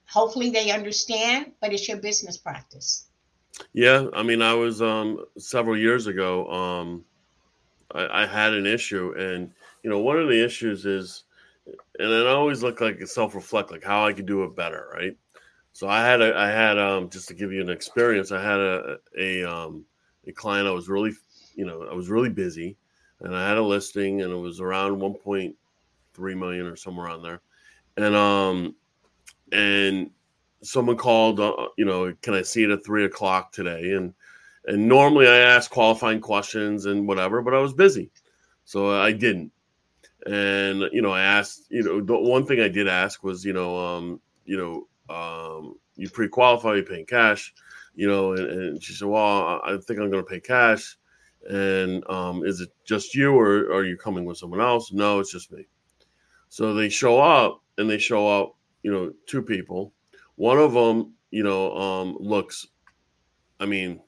hopefully 0.08 0.52
they 0.52 0.72
understand, 0.72 1.54
but 1.62 1.74
it's 1.74 1.88
your 1.88 1.98
business 1.98 2.38
practice. 2.38 3.08
Yeah, 3.74 4.08
I 4.14 4.22
mean, 4.24 4.42
I 4.42 4.54
was 4.54 4.82
um 4.82 5.26
several 5.38 5.78
years 5.78 6.08
ago. 6.08 6.48
Um, 6.48 7.06
I, 7.94 8.24
I 8.24 8.26
had 8.26 8.54
an 8.54 8.66
issue, 8.66 9.14
and 9.18 9.52
you 9.84 9.90
know, 9.90 10.00
one 10.00 10.18
of 10.20 10.28
the 10.28 10.44
issues 10.44 10.86
is, 10.86 11.24
and 12.00 12.14
I 12.14 12.32
always 12.32 12.64
look 12.64 12.82
like 12.82 13.06
self 13.08 13.36
reflect, 13.36 13.72
like 13.72 13.84
how 13.84 14.06
I 14.06 14.14
could 14.14 14.26
do 14.26 14.44
it 14.44 14.56
better, 14.56 14.90
right? 14.94 15.18
So 15.74 15.90
I 15.90 16.06
had 16.06 16.22
a, 16.22 16.36
I 16.38 16.48
had 16.50 16.78
um 16.80 17.10
just 17.10 17.28
to 17.28 17.34
give 17.34 17.52
you 17.52 17.62
an 17.62 17.70
experience. 17.70 18.32
I 18.32 18.42
had 18.42 18.60
a 18.60 18.98
a 19.18 19.44
um 19.44 19.86
a 20.28 20.32
client. 20.32 20.68
I 20.68 20.72
was 20.72 20.90
really, 20.90 21.14
you 21.56 21.66
know, 21.66 21.84
I 21.84 21.94
was 21.94 22.10
really 22.10 22.30
busy, 22.30 22.78
and 23.22 23.36
I 23.36 23.48
had 23.48 23.58
a 23.58 23.62
listing, 23.64 24.22
and 24.22 24.32
it 24.32 24.38
was 24.38 24.60
around 24.62 25.00
1.3 25.00 26.38
million 26.38 26.66
or 26.66 26.76
somewhere 26.76 27.10
on 27.10 27.22
there, 27.22 27.42
and 27.98 28.16
um 28.16 28.76
and 29.52 30.10
someone 30.64 30.98
called, 30.98 31.40
uh, 31.40 31.68
you 31.78 31.86
know, 31.86 32.14
can 32.22 32.34
I 32.34 32.42
see 32.42 32.64
it 32.64 32.72
at 32.72 32.84
three 32.86 33.06
o'clock 33.06 33.52
today? 33.52 33.92
And 33.94 34.14
and 34.68 34.88
normally 34.88 35.28
I 35.28 35.38
ask 35.38 35.72
qualifying 35.72 36.22
questions 36.22 36.86
and 36.86 37.08
whatever, 37.08 37.42
but 37.42 37.54
I 37.54 37.60
was 37.60 37.74
busy, 37.74 38.12
so 38.64 38.92
I 38.92 39.12
didn't. 39.12 39.52
And 40.26 40.84
you 40.92 41.02
know, 41.02 41.12
I 41.12 41.22
asked, 41.22 41.68
you 41.70 41.84
know, 41.84 42.02
the 42.02 42.18
one 42.18 42.46
thing 42.46 42.60
I 42.60 42.68
did 42.68 42.88
ask 42.88 43.24
was, 43.24 43.46
you 43.46 43.54
know, 43.54 43.78
um, 43.78 44.20
you 44.46 44.58
know, 44.58 44.88
um, 45.14 45.76
you 45.96 46.10
pre-qualify, 46.10 46.76
you 46.76 46.84
paying 46.84 47.06
cash, 47.06 47.54
you 47.96 48.08
know, 48.08 48.34
and, 48.34 48.50
and 48.50 48.84
she 48.84 48.94
said, 48.94 49.08
well, 49.08 49.62
I 49.64 49.78
think 49.78 50.00
I'm 50.00 50.10
going 50.10 50.24
to 50.24 50.30
pay 50.30 50.40
cash. 50.40 50.98
And 51.48 52.04
um, 52.10 52.44
is 52.44 52.60
it 52.60 52.70
just 52.86 53.14
you, 53.14 53.32
or, 53.34 53.66
or 53.66 53.76
are 53.76 53.86
you 53.86 53.98
coming 53.98 54.26
with 54.26 54.38
someone 54.38 54.62
else? 54.62 54.92
No, 54.92 55.20
it's 55.20 55.32
just 55.32 55.52
me. 55.52 55.68
So 56.50 56.74
they 56.74 56.90
show 56.90 57.20
up, 57.20 57.62
and 57.78 57.90
they 57.90 58.00
show 58.00 58.28
up, 58.28 58.56
you 58.84 58.92
know, 58.92 59.14
two 59.28 59.42
people. 59.42 59.94
One 60.36 60.58
of 60.58 60.74
them, 60.74 61.14
you 61.30 61.44
know, 61.44 61.76
um, 61.76 62.18
looks, 62.20 62.66
I 63.60 63.66
mean, 63.66 64.02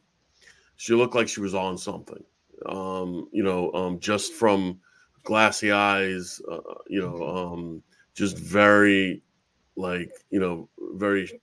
she 0.78 0.94
looked 0.94 1.16
like 1.16 1.28
she 1.28 1.42
was 1.42 1.54
on 1.54 1.78
something, 1.78 2.24
um, 2.68 3.28
you 3.32 3.44
know, 3.44 3.72
um, 3.74 4.00
just 4.00 4.34
from 4.34 4.80
glassy 5.24 5.72
eyes, 5.72 6.42
uh, 6.50 6.60
you 6.88 7.02
know, 7.02 7.28
um, 7.28 7.84
just 8.14 8.38
very, 8.38 9.22
like, 9.76 10.12
you 10.30 10.40
know, 10.40 10.70
very, 10.94 11.42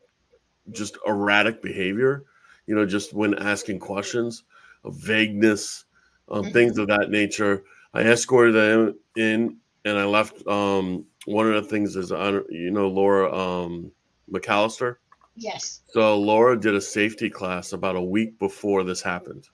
just 0.72 0.96
erratic 1.06 1.60
behavior, 1.60 2.24
you 2.66 2.74
know, 2.74 2.86
just 2.86 3.12
when 3.12 3.34
asking 3.34 3.78
questions, 3.78 4.44
of 4.84 4.96
vagueness, 4.96 5.84
um, 6.30 6.42
mm-hmm. 6.42 6.52
things 6.52 6.78
of 6.78 6.86
that 6.88 7.10
nature. 7.10 7.64
I 7.92 8.02
escorted 8.02 8.54
them 8.54 8.98
in, 9.16 9.56
and 9.84 9.98
I 9.98 10.04
left. 10.04 10.46
Um, 10.46 11.04
one 11.26 11.50
of 11.50 11.62
the 11.62 11.68
things 11.68 11.96
is, 11.96 12.12
I, 12.12 12.30
you 12.50 12.70
know, 12.70 12.88
Laura 12.88 13.34
um, 13.34 13.90
McAllister. 14.30 14.96
Yes. 15.36 15.80
So 15.88 16.18
Laura 16.18 16.58
did 16.58 16.74
a 16.74 16.80
safety 16.80 17.28
class 17.28 17.72
about 17.72 17.96
a 17.96 18.02
week 18.02 18.38
before 18.38 18.84
this 18.84 19.02
happened. 19.02 19.48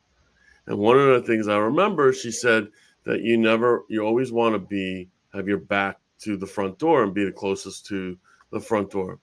And 0.67 0.79
one 0.79 0.99
of 0.99 1.07
the 1.07 1.27
things 1.27 1.49
I 1.49 1.57
remember, 1.57 2.13
she 2.13 2.31
said 2.31 2.69
that 3.05 3.23
you 3.23 3.37
never, 3.37 3.85
you 3.89 4.03
always 4.03 4.31
want 4.31 4.55
to 4.55 4.59
be, 4.59 5.09
have 5.33 5.49
your 5.49 5.59
back 5.59 5.99
to 6.21 6.37
the 6.37 6.47
front 6.47 6.79
door 6.79 7.03
and 7.03 7.15
be 7.15 7.25
the 7.25 7.33
closest 7.33 7.87
to 7.87 8.19
the 8.53 8.61
front 8.61 8.91
door. 8.91 9.19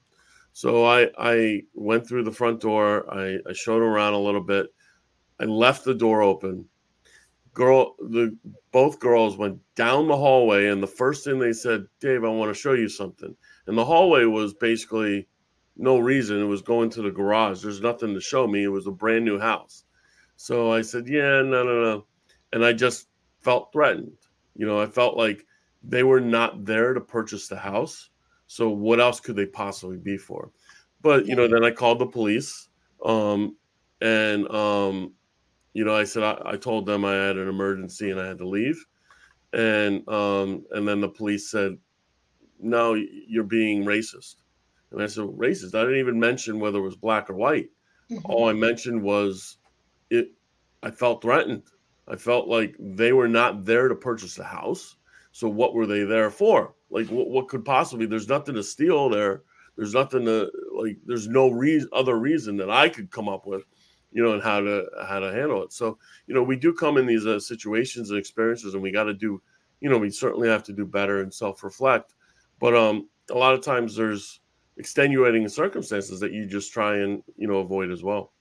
So 0.53 0.85
I, 0.85 1.09
I 1.19 1.61
went 1.75 2.07
through 2.07 2.23
the 2.23 2.31
front 2.31 2.59
door. 2.59 3.05
I, 3.13 3.37
I 3.47 3.53
showed 3.53 3.81
around 3.81 4.13
a 4.13 4.19
little 4.19 4.41
bit. 4.41 4.67
I 5.39 5.45
left 5.45 5.85
the 5.85 5.93
door 5.93 6.23
open. 6.23 6.65
Girl, 7.53 7.95
the 7.99 8.35
both 8.71 8.99
girls 8.99 9.37
went 9.37 9.59
down 9.75 10.07
the 10.07 10.17
hallway, 10.17 10.67
and 10.67 10.81
the 10.81 10.87
first 10.87 11.23
thing 11.23 11.39
they 11.39 11.53
said, 11.53 11.85
Dave, 11.99 12.23
I 12.23 12.29
want 12.29 12.49
to 12.53 12.59
show 12.59 12.73
you 12.73 12.89
something. 12.89 13.35
And 13.67 13.77
the 13.77 13.85
hallway 13.85 14.25
was 14.25 14.53
basically 14.53 15.27
no 15.77 15.99
reason. 15.99 16.41
It 16.41 16.45
was 16.45 16.61
going 16.61 16.89
to 16.91 17.01
the 17.01 17.11
garage. 17.11 17.61
There's 17.61 17.81
nothing 17.81 18.13
to 18.13 18.21
show 18.21 18.47
me. 18.47 18.63
It 18.63 18.69
was 18.69 18.87
a 18.87 18.91
brand 18.91 19.25
new 19.25 19.39
house. 19.39 19.83
So 20.35 20.71
I 20.71 20.81
said, 20.81 21.07
Yeah, 21.07 21.41
no, 21.41 21.63
no, 21.63 21.83
no. 21.83 22.05
And 22.53 22.65
I 22.65 22.73
just 22.73 23.07
felt 23.41 23.71
threatened. 23.71 24.17
You 24.55 24.65
know, 24.65 24.81
I 24.81 24.87
felt 24.87 25.17
like 25.17 25.45
they 25.83 26.03
were 26.03 26.21
not 26.21 26.65
there 26.65 26.93
to 26.93 27.01
purchase 27.01 27.47
the 27.47 27.57
house. 27.57 28.09
So 28.47 28.69
what 28.69 28.99
else 28.99 29.19
could 29.19 29.35
they 29.35 29.45
possibly 29.45 29.97
be 29.97 30.17
for? 30.17 30.51
But 31.01 31.27
you 31.27 31.35
know, 31.35 31.47
then 31.47 31.63
I 31.63 31.71
called 31.71 31.99
the 31.99 32.07
police, 32.07 32.69
um, 33.05 33.55
and 34.01 34.49
um, 34.49 35.13
you 35.73 35.85
know, 35.85 35.95
I 35.95 36.05
said 36.05 36.23
I, 36.23 36.53
I, 36.53 36.57
told 36.57 36.85
them 36.85 37.05
I 37.05 37.13
had 37.13 37.37
an 37.37 37.47
emergency 37.47 38.09
and 38.09 38.19
I 38.19 38.27
had 38.27 38.39
to 38.39 38.47
leave, 38.47 38.83
and 39.53 40.07
um, 40.09 40.65
and 40.71 40.87
then 40.87 41.01
the 41.01 41.09
police 41.09 41.51
said, 41.51 41.77
"No, 42.59 42.95
you're 42.95 43.43
being 43.43 43.85
racist." 43.85 44.35
And 44.91 45.01
I 45.01 45.07
said, 45.07 45.23
racist? 45.25 45.75
I 45.75 45.83
didn't 45.83 45.99
even 45.99 46.19
mention 46.19 46.59
whether 46.59 46.79
it 46.79 46.83
was 46.83 46.95
black 46.95 47.29
or 47.29 47.35
white. 47.35 47.69
Mm-hmm. 48.09 48.31
All 48.31 48.47
I 48.47 48.53
mentioned 48.53 49.01
was 49.01 49.57
it. 50.09 50.31
I 50.81 50.91
felt 50.91 51.21
threatened. 51.21 51.63
I 52.07 52.15
felt 52.15 52.47
like 52.47 52.75
they 52.79 53.11
were 53.11 53.27
not 53.27 53.65
there 53.65 53.87
to 53.87 53.95
purchase 53.95 54.35
the 54.35 54.43
house. 54.43 54.95
So 55.31 55.49
what 55.49 55.73
were 55.73 55.85
they 55.85 56.03
there 56.03 56.29
for? 56.29 56.73
Like 56.89 57.07
what, 57.09 57.29
what 57.29 57.47
could 57.47 57.65
possibly? 57.65 58.05
There's 58.05 58.29
nothing 58.29 58.55
to 58.55 58.63
steal 58.63 59.09
there. 59.09 59.43
There's 59.75 59.93
nothing 59.93 60.25
to 60.25 60.49
like. 60.73 60.97
There's 61.05 61.27
no 61.27 61.49
reason, 61.49 61.89
other 61.93 62.17
reason 62.17 62.57
that 62.57 62.71
I 62.71 62.89
could 62.89 63.11
come 63.11 63.29
up 63.29 63.45
with, 63.45 63.63
you 64.11 64.23
know, 64.23 64.33
and 64.33 64.41
how 64.41 64.61
to 64.61 64.85
how 65.05 65.19
to 65.19 65.31
handle 65.31 65.63
it. 65.63 65.73
So 65.73 65.99
you 66.25 66.33
know, 66.33 66.43
we 66.43 66.55
do 66.55 66.73
come 66.73 66.97
in 66.97 67.05
these 67.05 67.27
uh, 67.27 67.39
situations 67.39 68.09
and 68.09 68.17
experiences, 68.17 68.73
and 68.73 68.81
we 68.81 68.91
got 68.91 69.03
to 69.03 69.13
do, 69.13 69.41
you 69.81 69.89
know, 69.89 69.97
we 69.97 70.09
certainly 70.09 70.47
have 70.47 70.63
to 70.63 70.73
do 70.73 70.85
better 70.85 71.21
and 71.21 71.31
self 71.31 71.63
reflect. 71.63 72.15
But 72.59 72.75
um, 72.75 73.09
a 73.29 73.37
lot 73.37 73.53
of 73.53 73.61
times 73.61 73.95
there's 73.95 74.39
extenuating 74.77 75.47
circumstances 75.47 76.19
that 76.19 76.31
you 76.31 76.45
just 76.45 76.71
try 76.71 76.97
and 76.97 77.23
you 77.37 77.47
know 77.47 77.57
avoid 77.57 77.91
as 77.91 78.03
well. 78.03 78.31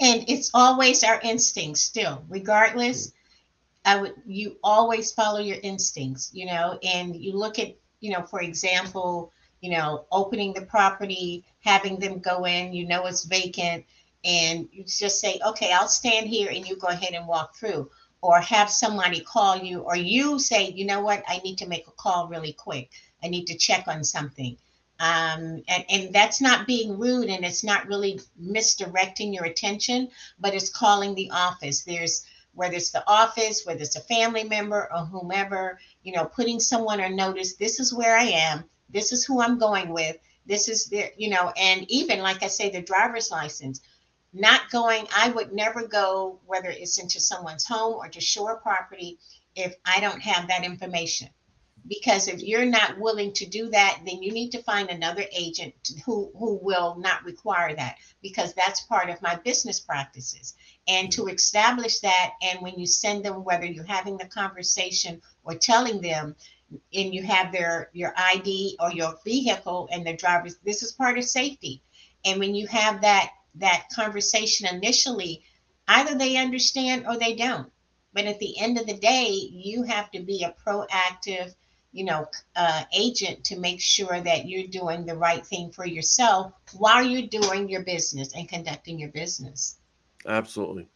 And 0.00 0.24
it's 0.28 0.50
always 0.54 1.02
our 1.04 1.20
instincts 1.22 1.80
still 1.80 2.24
regardless 2.28 3.12
i 3.84 4.00
would 4.00 4.14
you 4.26 4.56
always 4.62 5.12
follow 5.12 5.40
your 5.40 5.58
instincts 5.62 6.30
you 6.32 6.46
know 6.46 6.78
and 6.82 7.16
you 7.16 7.32
look 7.36 7.58
at 7.58 7.74
you 8.00 8.10
know 8.12 8.22
for 8.22 8.40
example 8.40 9.32
you 9.60 9.70
know 9.70 10.04
opening 10.10 10.52
the 10.52 10.62
property 10.62 11.44
having 11.60 11.98
them 11.98 12.18
go 12.18 12.46
in 12.46 12.72
you 12.72 12.86
know 12.86 13.06
it's 13.06 13.24
vacant 13.24 13.84
and 14.24 14.68
you 14.72 14.84
just 14.84 15.20
say 15.20 15.38
okay 15.46 15.70
i'll 15.72 15.88
stand 15.88 16.26
here 16.28 16.50
and 16.50 16.66
you 16.66 16.76
go 16.76 16.88
ahead 16.88 17.14
and 17.14 17.26
walk 17.26 17.54
through 17.56 17.88
or 18.24 18.40
have 18.40 18.70
somebody 18.70 19.20
call 19.20 19.58
you 19.58 19.80
or 19.80 19.96
you 19.96 20.38
say 20.38 20.70
you 20.70 20.86
know 20.86 21.00
what? 21.02 21.22
I 21.28 21.40
need 21.44 21.58
to 21.58 21.68
make 21.68 21.86
a 21.86 21.90
call 21.90 22.26
really 22.26 22.54
quick. 22.54 22.88
I 23.22 23.28
need 23.28 23.46
to 23.48 23.58
check 23.58 23.86
on 23.86 24.02
something 24.02 24.56
um, 25.00 25.62
and, 25.66 25.84
and 25.88 26.12
that's 26.12 26.40
not 26.40 26.66
being 26.66 26.98
rude 26.98 27.28
and 27.28 27.44
it's 27.44 27.64
not 27.64 27.88
really 27.88 28.20
misdirecting 28.36 29.34
your 29.34 29.44
attention 29.44 30.08
but 30.38 30.54
it's 30.54 30.70
calling 30.70 31.14
the 31.14 31.30
office. 31.30 31.82
There's 31.82 32.24
whether 32.54 32.76
it's 32.76 32.90
the 32.90 33.02
office 33.08 33.66
whether 33.66 33.80
it's 33.80 33.96
a 33.96 34.00
family 34.00 34.44
member 34.44 34.88
or 34.94 35.04
whomever 35.06 35.80
you 36.04 36.12
know 36.12 36.24
putting 36.24 36.60
someone 36.60 37.00
on 37.00 37.16
notice 37.16 37.56
this 37.56 37.80
is 37.80 37.92
where 37.92 38.16
i 38.16 38.24
am. 38.24 38.64
This 38.88 39.10
is 39.12 39.24
who 39.24 39.42
i'm 39.42 39.58
going 39.58 39.88
with. 39.92 40.16
This 40.46 40.68
is 40.68 40.86
the 40.86 41.10
you 41.16 41.30
know 41.30 41.52
and 41.56 41.90
even 41.90 42.20
like 42.20 42.42
i 42.42 42.48
say 42.48 42.70
the 42.70 42.82
driver's 42.82 43.30
license. 43.30 43.80
Not 44.32 44.70
going 44.70 45.06
i 45.16 45.28
would 45.28 45.52
never 45.52 45.86
go 45.88 46.38
whether 46.46 46.70
it's 46.70 46.98
into 46.98 47.18
someone's 47.18 47.64
home 47.64 47.94
or 47.94 48.08
to 48.08 48.20
shore 48.20 48.58
property 48.58 49.18
if 49.56 49.74
i 49.84 49.98
don't 50.00 50.22
have 50.22 50.48
that 50.48 50.64
information 50.64 51.28
because 51.86 52.28
if 52.28 52.42
you're 52.42 52.64
not 52.64 52.98
willing 52.98 53.32
to 53.32 53.46
do 53.46 53.68
that 53.70 54.00
then 54.06 54.22
you 54.22 54.32
need 54.32 54.50
to 54.50 54.62
find 54.62 54.88
another 54.88 55.24
agent 55.32 55.74
who 56.04 56.30
who 56.38 56.58
will 56.62 56.96
not 56.96 57.24
require 57.24 57.74
that 57.74 57.96
because 58.22 58.54
that's 58.54 58.80
part 58.82 59.10
of 59.10 59.20
my 59.20 59.36
business 59.36 59.80
practices. 59.80 60.54
And 60.88 61.12
to 61.12 61.26
establish 61.26 62.00
that 62.00 62.32
and 62.42 62.60
when 62.60 62.78
you 62.78 62.86
send 62.86 63.24
them 63.24 63.44
whether 63.44 63.66
you're 63.66 63.84
having 63.84 64.16
the 64.16 64.26
conversation 64.26 65.20
or 65.44 65.54
telling 65.54 66.00
them 66.00 66.36
and 66.92 67.14
you 67.14 67.22
have 67.22 67.52
their 67.52 67.90
your 67.92 68.14
id 68.16 68.76
or 68.80 68.92
your 68.92 69.18
vehicle 69.24 69.88
and 69.92 70.06
the 70.06 70.16
driver's 70.16 70.56
this 70.64 70.82
is 70.82 70.92
part 70.92 71.18
of 71.18 71.24
safety. 71.24 71.82
And 72.24 72.40
when 72.40 72.54
you 72.54 72.66
have 72.68 73.02
that 73.02 73.30
that 73.56 73.86
conversation 73.94 74.66
initially 74.74 75.44
either 75.86 76.14
they 76.14 76.38
understand 76.38 77.06
or 77.06 77.18
they 77.18 77.34
don't. 77.34 77.70
But 78.14 78.24
at 78.24 78.38
the 78.38 78.58
end 78.58 78.78
of 78.78 78.86
the 78.86 78.96
day 78.96 79.32
you 79.32 79.82
have 79.82 80.10
to 80.12 80.20
be 80.20 80.44
a 80.44 80.54
proactive 80.66 81.54
you 81.94 82.04
know, 82.04 82.28
uh, 82.56 82.82
agent 82.92 83.44
to 83.44 83.58
make 83.58 83.80
sure 83.80 84.20
that 84.20 84.48
you're 84.48 84.66
doing 84.66 85.06
the 85.06 85.16
right 85.16 85.46
thing 85.46 85.70
for 85.70 85.86
yourself 85.86 86.52
while 86.76 87.04
you're 87.04 87.28
doing 87.28 87.68
your 87.68 87.84
business 87.84 88.34
and 88.34 88.48
conducting 88.48 88.98
your 88.98 89.10
business. 89.10 89.76
Absolutely. 90.26 90.88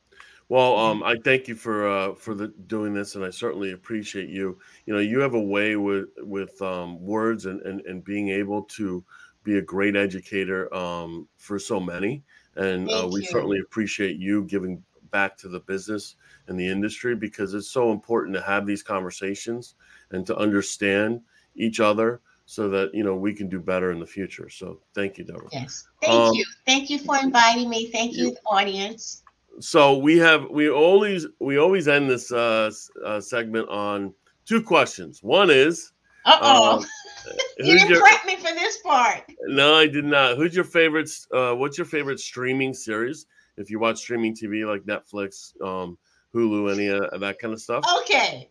Well, 0.49 0.77
um, 0.77 1.03
I 1.05 1.15
thank 1.23 1.47
you 1.47 1.55
for 1.55 1.89
uh, 1.89 2.15
for 2.15 2.35
the, 2.35 2.49
doing 2.49 2.95
this, 2.95 3.15
and 3.15 3.25
I 3.25 3.31
certainly 3.31 3.73
appreciate 3.73 4.29
you. 4.29 4.59
You 4.87 4.95
know, 4.95 5.01
you 5.01 5.21
have 5.21 5.35
a 5.35 5.41
way 5.41 5.77
with 5.77 6.09
with 6.19 6.61
um, 6.63 7.01
words 7.01 7.47
and, 7.47 7.61
and 7.63 7.81
and 7.83 8.03
being 8.03 8.31
able 8.31 8.63
to 8.63 9.05
be 9.45 9.59
a 9.59 9.63
great 9.63 9.95
educator 9.95 10.75
um, 10.75 11.29
for 11.37 11.59
so 11.59 11.79
many, 11.79 12.25
and 12.57 12.91
uh, 12.91 13.07
we 13.13 13.21
you. 13.21 13.27
certainly 13.27 13.61
appreciate 13.61 14.17
you 14.17 14.45
giving 14.45 14.83
back 15.11 15.37
to 15.39 15.49
the 15.49 15.61
business 15.61 16.17
and 16.49 16.59
the 16.59 16.67
industry 16.67 17.15
because 17.15 17.55
it's 17.55 17.71
so 17.71 17.93
important 17.93 18.35
to 18.35 18.43
have 18.43 18.67
these 18.67 18.83
conversations 18.83 19.75
and 20.11 20.27
to 20.27 20.37
understand 20.37 21.21
each 21.57 21.81
other 21.81 22.21
so 22.47 22.68
that 22.71 22.94
you 22.94 23.05
know 23.05 23.14
we 23.14 23.35
can 23.35 23.49
do 23.49 23.61
better 23.61 23.92
in 23.92 24.01
the 24.01 24.07
future. 24.07 24.49
So 24.49 24.81
thank 24.94 25.18
you, 25.18 25.25
Deborah. 25.25 25.49
Yes, 25.53 25.87
thank 26.01 26.14
um, 26.14 26.35
you, 26.35 26.44
thank 26.66 26.88
you 26.88 26.99
for 26.99 27.18
inviting 27.18 27.68
me. 27.68 27.90
Thank 27.90 28.16
you, 28.16 28.37
audience. 28.47 29.23
So 29.61 29.99
we 29.99 30.16
have 30.18 30.49
we 30.51 30.71
always 30.71 31.27
we 31.40 31.59
always 31.59 31.88
end 31.88 32.09
this 32.09 32.33
uh, 32.33 32.71
uh 33.05 33.21
segment 33.21 33.68
on 33.68 34.14
two 34.47 34.62
questions. 34.62 35.23
One 35.23 35.51
is, 35.51 35.92
uh 36.25 36.38
oh, 36.40 36.87
you 37.59 37.79
didn't 37.79 37.90
your, 37.90 38.01
prep 38.01 38.25
me 38.25 38.37
for 38.37 38.55
this 38.55 38.79
part. 38.79 39.25
No, 39.47 39.75
I 39.75 39.87
did 39.87 40.07
not. 40.07 40.38
Who's 40.38 40.55
your 40.55 40.64
favorite? 40.64 41.11
Uh, 41.31 41.53
what's 41.53 41.77
your 41.77 41.87
favorite 41.87 42.18
streaming 42.18 42.73
series? 42.73 43.27
If 43.59 43.71
you 43.71 43.79
watch 43.79 43.99
streaming 43.99 44.35
TV 44.35 44.66
like 44.66 44.83
Netflix, 44.85 45.61
um, 45.61 45.99
Hulu, 46.35 46.73
any 46.73 46.87
of 46.87 47.21
that 47.21 47.38
kind 47.38 47.53
of 47.53 47.61
stuff. 47.61 47.85
Okay, 48.03 48.49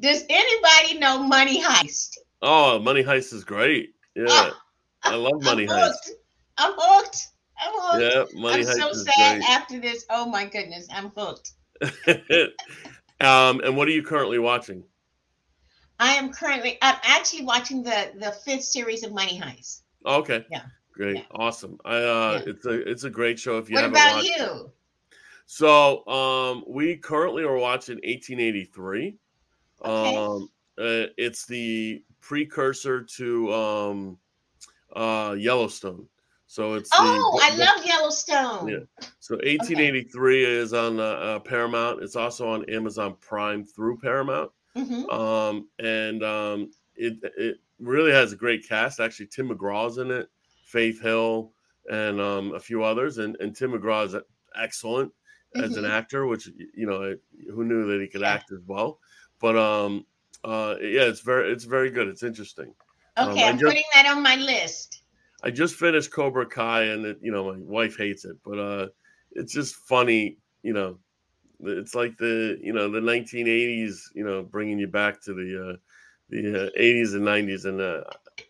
does 0.00 0.24
anybody 0.28 0.98
know 0.98 1.22
Money 1.22 1.62
Heist? 1.62 2.16
Oh, 2.42 2.78
Money 2.78 3.02
Heist 3.02 3.32
is 3.32 3.44
great. 3.44 3.94
Yeah. 4.14 4.26
Oh, 4.28 4.52
I 5.04 5.14
love 5.14 5.42
Money 5.42 5.68
I'm 5.68 5.76
Heist. 5.76 5.86
hooked. 5.86 6.10
I'm 6.58 6.72
hooked. 6.76 7.26
I'm 7.58 7.72
hooked. 7.74 8.34
Yeah, 8.34 8.40
Money 8.40 8.62
I'm 8.62 8.66
Heist 8.68 8.80
so 8.80 8.92
sad 8.92 9.42
after 9.48 9.80
this. 9.80 10.04
Oh 10.10 10.26
my 10.26 10.44
goodness, 10.44 10.86
I'm 10.92 11.10
hooked. 11.16 11.52
um, 13.20 13.60
and 13.60 13.76
what 13.76 13.88
are 13.88 13.92
you 13.92 14.02
currently 14.02 14.38
watching? 14.38 14.84
I 15.98 16.12
am 16.12 16.32
currently. 16.32 16.78
I'm 16.82 16.96
actually 17.04 17.44
watching 17.44 17.82
the 17.82 18.12
the 18.18 18.32
fifth 18.32 18.64
series 18.64 19.02
of 19.02 19.12
Money 19.12 19.40
Heist. 19.40 19.82
Okay. 20.04 20.44
Yeah. 20.50 20.62
Great. 20.92 21.16
Yeah. 21.16 21.22
Awesome. 21.30 21.78
I 21.84 21.96
uh 21.96 22.42
Yeah. 22.44 22.52
it's 22.52 22.66
a 22.66 22.90
it's 22.90 23.04
a 23.04 23.10
great 23.10 23.38
show 23.38 23.58
if 23.58 23.68
you 23.68 23.74
what 23.74 23.84
haven't 23.84 23.96
about 23.98 24.16
watched. 24.16 24.28
you? 24.38 24.70
So, 25.46 26.06
um 26.06 26.64
we 26.68 26.96
currently 26.96 27.44
are 27.44 27.56
watching 27.56 27.96
1883. 27.96 29.16
Okay. 29.84 30.16
Um 30.16 30.48
uh, 30.78 31.08
it's 31.16 31.46
the 31.46 32.02
precursor 32.20 33.02
to 33.02 33.52
um 33.52 34.18
uh 34.94 35.34
Yellowstone. 35.38 36.08
So 36.46 36.74
it's 36.74 36.90
the 36.90 36.96
Oh, 37.00 37.40
I 37.42 37.56
love 37.56 37.84
Yellowstone. 37.84 38.68
Yeah. 38.68 39.06
So 39.18 39.34
1883 39.36 40.44
is 40.44 40.72
on 40.72 41.00
uh, 41.00 41.02
uh, 41.02 41.38
Paramount. 41.40 42.02
It's 42.02 42.14
also 42.14 42.48
on 42.48 42.64
Amazon 42.70 43.16
Prime 43.20 43.64
through 43.64 43.98
Paramount. 43.98 44.52
mm-hmm. 44.76 45.10
Um, 45.10 45.68
and 45.80 46.22
um, 46.22 46.70
it 46.94 47.14
it 47.36 47.56
really 47.80 48.12
has 48.12 48.32
a 48.32 48.36
great 48.36 48.66
cast. 48.66 49.00
Actually, 49.00 49.26
Tim 49.26 49.48
McGraw's 49.48 49.98
in 49.98 50.10
it, 50.12 50.28
Faith 50.64 51.00
Hill, 51.02 51.52
and 51.90 52.20
um, 52.20 52.54
a 52.54 52.60
few 52.60 52.84
others. 52.84 53.18
And 53.18 53.36
and 53.40 53.54
Tim 53.54 53.72
McGraw 53.72 54.06
is 54.06 54.14
excellent 54.54 55.12
as 55.56 55.76
an 55.76 55.84
Mhm. 55.84 55.90
actor, 55.90 56.26
which 56.26 56.46
you 56.74 56.86
know 56.86 57.16
who 57.52 57.64
knew 57.64 57.86
that 57.90 58.00
he 58.00 58.06
could 58.06 58.20
Yeah. 58.20 58.34
act 58.34 58.52
as 58.52 58.60
well. 58.66 59.00
But 59.40 59.56
um, 59.56 60.06
uh, 60.44 60.76
yeah, 60.80 61.02
it's 61.02 61.20
very 61.20 61.52
it's 61.52 61.64
very 61.64 61.90
good. 61.90 62.08
It's 62.08 62.22
interesting. 62.22 62.74
Um, 63.16 63.30
Okay, 63.30 63.44
I 63.44 63.48
I'm 63.48 63.58
just- 63.58 63.66
putting 63.66 63.84
that 63.94 64.06
on 64.06 64.22
my 64.22 64.36
list. 64.36 65.02
I 65.42 65.50
just 65.50 65.76
finished 65.76 66.10
Cobra 66.12 66.46
Kai, 66.46 66.84
and 66.84 67.04
it, 67.04 67.18
you 67.20 67.30
know 67.30 67.52
my 67.52 67.58
wife 67.60 67.96
hates 67.96 68.24
it, 68.24 68.36
but 68.44 68.58
uh, 68.58 68.88
it's 69.32 69.52
just 69.52 69.74
funny. 69.76 70.38
You 70.62 70.72
know, 70.72 70.98
it's 71.60 71.94
like 71.94 72.16
the 72.16 72.58
you 72.62 72.72
know 72.72 72.90
the 72.90 73.00
1980s. 73.00 74.10
You 74.14 74.24
know, 74.24 74.42
bringing 74.42 74.78
you 74.78 74.88
back 74.88 75.22
to 75.24 75.34
the 75.34 75.70
uh, 75.70 75.76
the 76.30 76.66
uh, 76.66 76.70
80s 76.76 77.14
and 77.14 77.24
90s, 77.24 77.66
and 77.66 77.80
uh, 77.80 78.02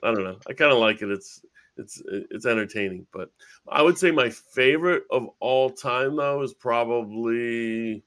I 0.03 0.13
don't 0.13 0.25
know. 0.25 0.39
I 0.49 0.53
kind 0.53 0.73
of 0.73 0.79
like 0.79 1.03
it. 1.03 1.11
It's 1.11 1.45
it's 1.77 2.01
it's 2.07 2.47
entertaining, 2.47 3.07
but 3.13 3.31
I 3.69 3.83
would 3.83 3.99
say 3.99 4.11
my 4.11 4.31
favorite 4.31 5.03
of 5.11 5.29
all 5.41 5.71
time 5.71 6.17
though 6.17 6.41
is 6.43 6.55
probably 6.55 8.03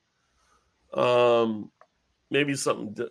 um 0.94 1.70
maybe 2.30 2.56
something. 2.56 2.94
De- 2.94 3.10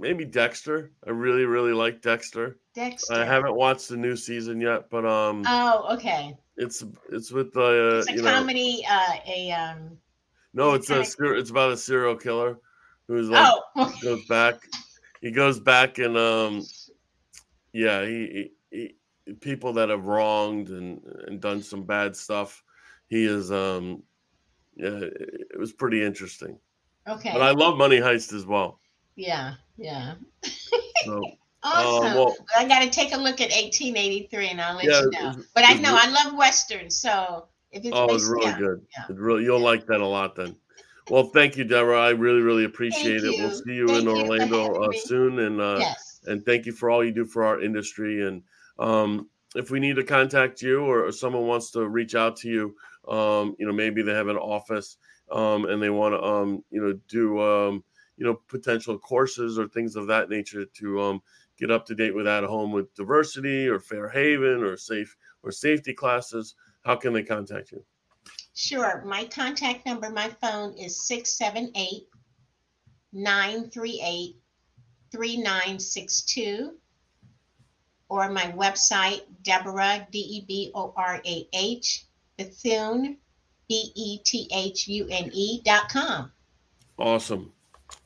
Maybe 0.00 0.24
Dexter. 0.24 0.92
I 1.06 1.10
really, 1.10 1.44
really 1.44 1.72
like 1.72 2.02
Dexter. 2.02 2.58
Dexter. 2.74 3.14
I 3.14 3.24
haven't 3.24 3.56
watched 3.56 3.88
the 3.88 3.96
new 3.96 4.14
season 4.14 4.60
yet, 4.60 4.90
but 4.90 5.04
um, 5.04 5.42
Oh, 5.46 5.94
okay. 5.94 6.36
it's 6.56 6.84
it's 7.10 7.32
with 7.32 7.52
the 7.52 7.60
uh, 7.60 7.98
It's 8.00 8.08
a 8.10 8.12
you 8.12 8.22
know 8.22 8.30
comedy. 8.32 8.84
Uh, 8.88 9.14
a 9.26 9.50
um. 9.52 9.98
no, 10.54 10.74
it's 10.74 10.88
a 10.90 11.02
kinda- 11.02 11.38
it's 11.38 11.50
about 11.50 11.72
a 11.72 11.76
serial 11.76 12.14
killer 12.16 12.58
who's 13.08 13.28
like 13.28 13.50
Oh, 13.76 13.92
goes 14.02 14.24
back. 14.26 14.60
He 15.20 15.32
goes 15.32 15.58
back 15.58 15.98
and 15.98 16.16
um, 16.16 16.62
yeah, 17.72 18.04
he, 18.04 18.50
he, 18.70 18.94
he 19.26 19.32
people 19.40 19.72
that 19.72 19.88
have 19.88 20.04
wronged 20.06 20.68
and 20.68 21.00
and 21.26 21.40
done 21.40 21.62
some 21.62 21.82
bad 21.82 22.14
stuff. 22.14 22.62
He 23.08 23.24
is 23.24 23.50
um, 23.50 24.02
yeah, 24.76 24.90
it, 24.90 25.46
it 25.54 25.58
was 25.58 25.72
pretty 25.72 26.04
interesting. 26.04 26.60
Okay. 27.08 27.30
But 27.32 27.42
I 27.42 27.50
love 27.52 27.76
Money 27.76 27.98
Heist 27.98 28.32
as 28.32 28.46
well. 28.46 28.80
yeah, 29.16 29.54
yeah. 29.76 30.14
So 31.04 31.22
Awesome. 31.62 32.14
well- 32.14 32.36
I 32.56 32.66
got 32.66 32.80
to 32.80 32.90
take 32.90 33.12
a 33.12 33.16
look 33.16 33.40
at 33.40 33.50
1883, 33.50 34.48
and 34.48 34.60
I'll 34.60 34.76
let 34.76 34.84
Yeah, 34.84 35.00
you 35.00 35.10
know. 35.10 35.34
But 35.54 35.64
I 35.66 35.74
know 35.74 35.96
I 35.98 36.08
love 36.08 36.34
westerns, 36.36 37.00
so 37.00 37.46
if 37.72 37.84
it's 37.84 37.94
oh, 37.94 38.14
it's 38.14 38.24
really 38.28 38.46
yeah. 38.46 38.58
good. 38.58 38.86
yeah. 38.96 39.04
It 39.10 39.16
really 39.18 39.44
you'll 39.44 39.60
like 39.60 39.86
that 39.86 40.00
a 40.00 40.06
lot 40.06 40.34
then. 40.36 40.54
Well, 41.10 41.24
thank 41.24 41.56
you, 41.56 41.64
Deborah. 41.64 42.02
I 42.02 42.10
really, 42.10 42.42
really 42.42 42.64
appreciate 42.64 43.22
Thank 43.22 43.34
it. 43.34 43.40
We'll 43.40 43.50
see 43.50 43.72
you 43.72 43.86
Thank 43.88 44.00
in 44.02 44.08
you 44.14 44.20
Orlando 44.20 44.74
uh, 44.74 44.92
soon, 44.92 45.38
and 45.38 45.58
uh, 45.58 45.76
yes. 45.78 46.20
and 46.26 46.44
thank 46.44 46.66
you 46.66 46.72
for 46.72 46.90
all 46.90 47.02
you 47.02 47.12
do 47.12 47.24
for 47.24 47.44
our 47.44 47.62
industry. 47.62 48.26
And 48.26 48.42
um, 48.78 49.30
if 49.56 49.70
we 49.70 49.80
need 49.80 49.96
to 49.96 50.04
contact 50.04 50.60
you 50.60 50.80
or, 50.84 51.06
or 51.06 51.12
someone 51.12 51.46
wants 51.46 51.70
to 51.70 51.88
reach 51.88 52.14
out 52.14 52.36
to 52.40 52.48
you, 52.50 52.74
um, 53.10 53.56
you 53.58 53.66
know, 53.66 53.72
maybe 53.72 54.02
they 54.02 54.12
have 54.12 54.28
an 54.28 54.36
office 54.36 54.98
um, 55.30 55.66
and 55.66 55.82
they 55.82 55.90
want 55.90 56.14
to, 56.14 56.22
um, 56.22 56.64
you 56.70 56.80
know, 56.80 56.98
do, 57.08 57.40
um, 57.40 57.84
you 58.16 58.24
know, 58.24 58.40
potential 58.48 58.98
courses 58.98 59.58
or 59.58 59.68
things 59.68 59.96
of 59.96 60.06
that 60.08 60.28
nature 60.28 60.64
to 60.64 61.00
um, 61.00 61.22
get 61.58 61.70
up 61.70 61.86
to 61.86 61.94
date 61.94 62.14
with 62.14 62.26
at 62.26 62.44
home 62.44 62.72
with 62.72 62.94
diversity 62.94 63.68
or 63.68 63.78
Fair 63.78 64.08
Haven 64.08 64.62
or 64.62 64.76
safe 64.76 65.16
or 65.42 65.50
safety 65.50 65.92
classes. 65.92 66.54
How 66.84 66.96
can 66.96 67.12
they 67.12 67.22
contact 67.22 67.72
you? 67.72 67.84
Sure. 68.54 69.04
My 69.06 69.24
contact 69.24 69.86
number, 69.86 70.10
my 70.10 70.28
phone 70.40 70.74
is 70.76 71.06
678 71.06 72.08
938 73.12 74.36
3962. 75.12 76.72
Or 78.10 78.30
my 78.30 78.50
website, 78.52 79.20
Deborah, 79.42 80.08
D 80.10 80.18
E 80.18 80.44
B 80.48 80.70
O 80.74 80.94
R 80.96 81.20
A 81.24 81.48
H, 81.52 82.06
Bethune, 82.38 83.18
B 83.68 83.92
E 83.94 84.18
T 84.18 84.48
H 84.52 84.88
U 84.88 85.06
N 85.10 85.30
E 85.32 85.60
dot 85.64 85.88
com. 85.88 86.32
Awesome. 86.98 87.52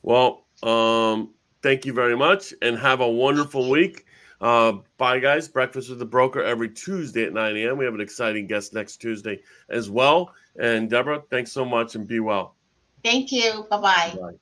Well, 0.01 0.45
um, 0.61 1.33
thank 1.61 1.85
you 1.85 1.93
very 1.93 2.15
much 2.15 2.53
and 2.61 2.77
have 2.77 3.01
a 3.01 3.09
wonderful 3.09 3.69
week. 3.69 4.05
Uh, 4.41 4.73
bye, 4.97 5.19
guys. 5.19 5.47
Breakfast 5.47 5.89
with 5.89 5.99
the 5.99 6.05
Broker 6.05 6.43
every 6.43 6.69
Tuesday 6.69 7.23
at 7.23 7.33
9 7.33 7.55
a.m. 7.55 7.77
We 7.77 7.85
have 7.85 7.93
an 7.93 8.01
exciting 8.01 8.45
guest 8.45 8.73
next 8.73 8.97
Tuesday 8.97 9.39
as 9.69 9.89
well. 9.89 10.33
And 10.59 10.89
Deborah, 10.89 11.23
thanks 11.29 11.51
so 11.51 11.63
much 11.63 11.95
and 11.95 12.05
be 12.05 12.19
well. 12.19 12.55
Thank 13.03 13.31
you. 13.31 13.65
Bye 13.69 13.77
bye. 13.81 14.17
Bye. 14.19 14.33